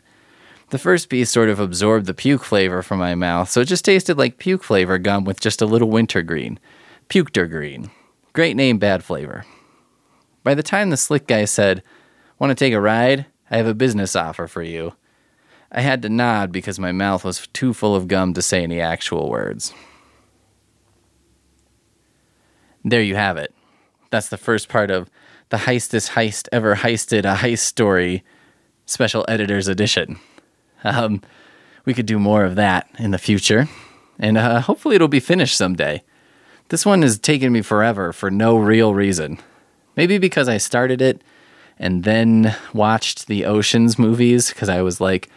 The 0.69 0.77
first 0.77 1.09
piece 1.09 1.29
sort 1.29 1.49
of 1.49 1.59
absorbed 1.59 2.05
the 2.05 2.13
puke 2.13 2.43
flavor 2.43 2.81
from 2.81 2.99
my 2.99 3.15
mouth, 3.15 3.49
so 3.49 3.61
it 3.61 3.65
just 3.65 3.85
tasted 3.85 4.17
like 4.17 4.37
puke 4.37 4.63
flavor 4.63 4.97
gum 4.97 5.25
with 5.25 5.39
just 5.39 5.61
a 5.61 5.65
little 5.65 5.89
wintergreen. 5.89 6.59
Puketergreen. 7.09 7.89
Great 8.33 8.55
name, 8.55 8.77
bad 8.77 9.03
flavor. 9.03 9.45
By 10.43 10.53
the 10.53 10.63
time 10.63 10.89
the 10.89 10.97
slick 10.97 11.27
guy 11.27 11.45
said, 11.45 11.83
Want 12.39 12.51
to 12.51 12.55
take 12.55 12.73
a 12.73 12.81
ride? 12.81 13.25
I 13.49 13.57
have 13.57 13.67
a 13.67 13.73
business 13.73 14.15
offer 14.15 14.47
for 14.47 14.61
you. 14.61 14.93
I 15.71 15.81
had 15.81 16.01
to 16.03 16.09
nod 16.09 16.51
because 16.51 16.79
my 16.79 16.91
mouth 16.91 17.25
was 17.25 17.47
too 17.47 17.73
full 17.73 17.95
of 17.95 18.07
gum 18.07 18.33
to 18.33 18.41
say 18.41 18.63
any 18.63 18.79
actual 18.79 19.29
words. 19.29 19.73
There 22.83 23.01
you 23.01 23.15
have 23.15 23.37
it. 23.37 23.53
That's 24.09 24.29
the 24.29 24.37
first 24.37 24.69
part 24.69 24.91
of 24.91 25.09
the 25.49 25.57
heistest 25.57 26.11
heist 26.11 26.47
ever 26.51 26.75
heisted 26.75 27.19
a 27.19 27.37
heist 27.37 27.59
story 27.59 28.23
special 28.85 29.25
editors 29.27 29.67
edition. 29.67 30.19
Um, 30.83 31.21
we 31.85 31.93
could 31.93 32.05
do 32.05 32.19
more 32.19 32.43
of 32.43 32.55
that 32.55 32.89
in 32.99 33.11
the 33.11 33.17
future, 33.17 33.67
and 34.19 34.37
uh, 34.37 34.61
hopefully 34.61 34.95
it'll 34.95 35.07
be 35.07 35.19
finished 35.19 35.57
someday. 35.57 36.03
This 36.69 36.85
one 36.85 37.01
has 37.01 37.17
taken 37.17 37.53
me 37.53 37.61
forever 37.61 38.11
for 38.11 38.29
no 38.29 38.57
real 38.57 38.93
reason. 38.93 39.39
Maybe 39.95 40.17
because 40.17 40.49
I 40.49 40.57
started 40.57 41.01
it 41.01 41.23
and 41.79 42.03
then 42.03 42.55
watched 42.73 43.27
the 43.27 43.45
Oceans 43.45 43.97
movies 43.97 44.49
because 44.49 44.69
I 44.69 44.81
was 44.81 44.99
like, 44.99 45.29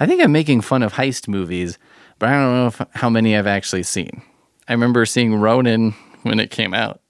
I 0.00 0.06
think 0.06 0.22
I'm 0.22 0.32
making 0.32 0.62
fun 0.62 0.82
of 0.82 0.94
heist 0.94 1.28
movies, 1.28 1.78
but 2.18 2.30
I 2.30 2.32
don't 2.32 2.54
know 2.54 2.66
if, 2.68 2.82
how 2.94 3.10
many 3.10 3.36
I've 3.36 3.46
actually 3.46 3.82
seen. 3.82 4.22
I 4.66 4.72
remember 4.72 5.04
seeing 5.06 5.34
Ronin 5.34 5.94
when 6.22 6.40
it 6.40 6.50
came 6.50 6.72
out 6.72 7.00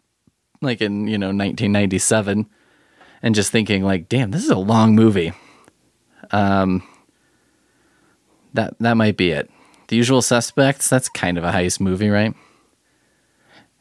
like 0.60 0.80
in 0.80 1.06
you 1.06 1.18
know 1.18 1.28
1997 1.28 2.46
and 3.22 3.34
just 3.34 3.50
thinking 3.52 3.84
like 3.84 4.08
damn 4.08 4.30
this 4.30 4.44
is 4.44 4.50
a 4.50 4.56
long 4.56 4.94
movie. 4.94 5.32
Um 6.30 6.82
that 8.54 8.74
that 8.80 8.96
might 8.96 9.16
be 9.16 9.30
it. 9.30 9.50
The 9.88 9.96
usual 9.96 10.22
suspects 10.22 10.88
that's 10.88 11.08
kind 11.08 11.38
of 11.38 11.44
a 11.44 11.50
heist 11.52 11.80
movie 11.80 12.08
right? 12.10 12.34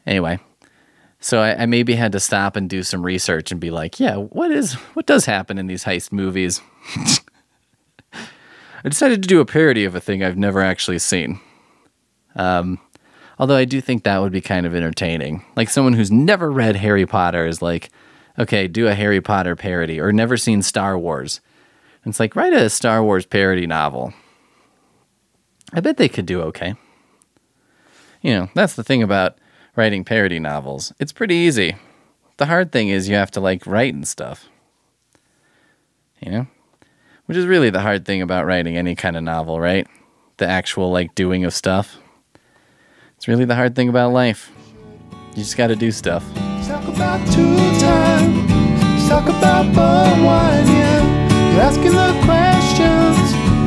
Anyway 0.06 0.38
so 1.20 1.40
I, 1.40 1.62
I 1.62 1.66
maybe 1.66 1.94
had 1.94 2.12
to 2.12 2.20
stop 2.20 2.54
and 2.54 2.70
do 2.70 2.82
some 2.82 3.04
research 3.04 3.50
and 3.50 3.60
be 3.60 3.70
like 3.70 3.98
yeah 3.98 4.16
what 4.16 4.50
is 4.52 4.74
what 4.94 5.06
does 5.06 5.24
happen 5.24 5.58
in 5.58 5.66
these 5.66 5.84
heist 5.84 6.12
movies? 6.12 6.60
I 8.12 8.88
decided 8.88 9.22
to 9.22 9.28
do 9.28 9.40
a 9.40 9.44
parody 9.44 9.84
of 9.84 9.96
a 9.96 10.00
thing 10.00 10.22
i've 10.22 10.38
never 10.38 10.62
actually 10.62 11.00
seen. 11.00 11.40
Um 12.36 12.78
Although 13.38 13.56
I 13.56 13.64
do 13.64 13.80
think 13.80 14.02
that 14.02 14.18
would 14.18 14.32
be 14.32 14.40
kind 14.40 14.66
of 14.66 14.74
entertaining. 14.74 15.44
Like 15.56 15.70
someone 15.70 15.92
who's 15.92 16.10
never 16.10 16.50
read 16.50 16.76
Harry 16.76 17.06
Potter 17.06 17.46
is 17.46 17.62
like, 17.62 17.90
okay, 18.38 18.66
do 18.66 18.88
a 18.88 18.94
Harry 18.94 19.20
Potter 19.20 19.54
parody 19.54 20.00
or 20.00 20.12
never 20.12 20.36
seen 20.36 20.62
Star 20.62 20.98
Wars. 20.98 21.40
And 22.04 22.12
it's 22.12 22.20
like, 22.20 22.34
write 22.34 22.52
a 22.52 22.68
Star 22.70 23.02
Wars 23.02 23.26
parody 23.26 23.66
novel. 23.66 24.12
I 25.72 25.80
bet 25.80 25.98
they 25.98 26.08
could 26.08 26.26
do 26.26 26.40
okay. 26.42 26.74
You 28.22 28.34
know, 28.34 28.50
that's 28.54 28.74
the 28.74 28.84
thing 28.84 29.02
about 29.02 29.38
writing 29.76 30.04
parody 30.04 30.40
novels. 30.40 30.92
It's 30.98 31.12
pretty 31.12 31.34
easy. 31.34 31.76
The 32.38 32.46
hard 32.46 32.72
thing 32.72 32.88
is 32.88 33.08
you 33.08 33.14
have 33.14 33.30
to 33.32 33.40
like 33.40 33.66
write 33.66 33.94
and 33.94 34.06
stuff. 34.06 34.48
You 36.20 36.32
know? 36.32 36.46
Which 37.26 37.36
is 37.36 37.46
really 37.46 37.70
the 37.70 37.82
hard 37.82 38.04
thing 38.04 38.22
about 38.22 38.46
writing 38.46 38.76
any 38.76 38.94
kind 38.96 39.16
of 39.16 39.22
novel, 39.22 39.60
right? 39.60 39.86
The 40.38 40.46
actual 40.46 40.90
like 40.90 41.14
doing 41.14 41.44
of 41.44 41.52
stuff. 41.54 41.98
It's 43.18 43.26
really 43.26 43.44
the 43.44 43.56
hard 43.56 43.74
thing 43.74 43.88
about 43.88 44.12
life. 44.12 44.52
You 45.34 45.42
just 45.42 45.56
got 45.56 45.66
to 45.66 45.76
do 45.76 45.90
stuff. 45.90 46.24
Talk 46.68 46.86
about 46.86 47.18
two 47.32 47.56
talk 49.08 49.24
about 49.24 49.66
one, 50.22 50.66
yeah. 50.68 51.52
You're 51.52 51.62
asking 51.62 51.94
the 51.98 52.14
questions 52.22 53.18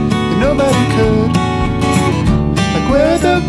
that 0.08 0.38
nobody 0.40 0.84
could. 0.96 1.36
Like 2.74 2.88
where 2.90 3.18
the 3.18 3.42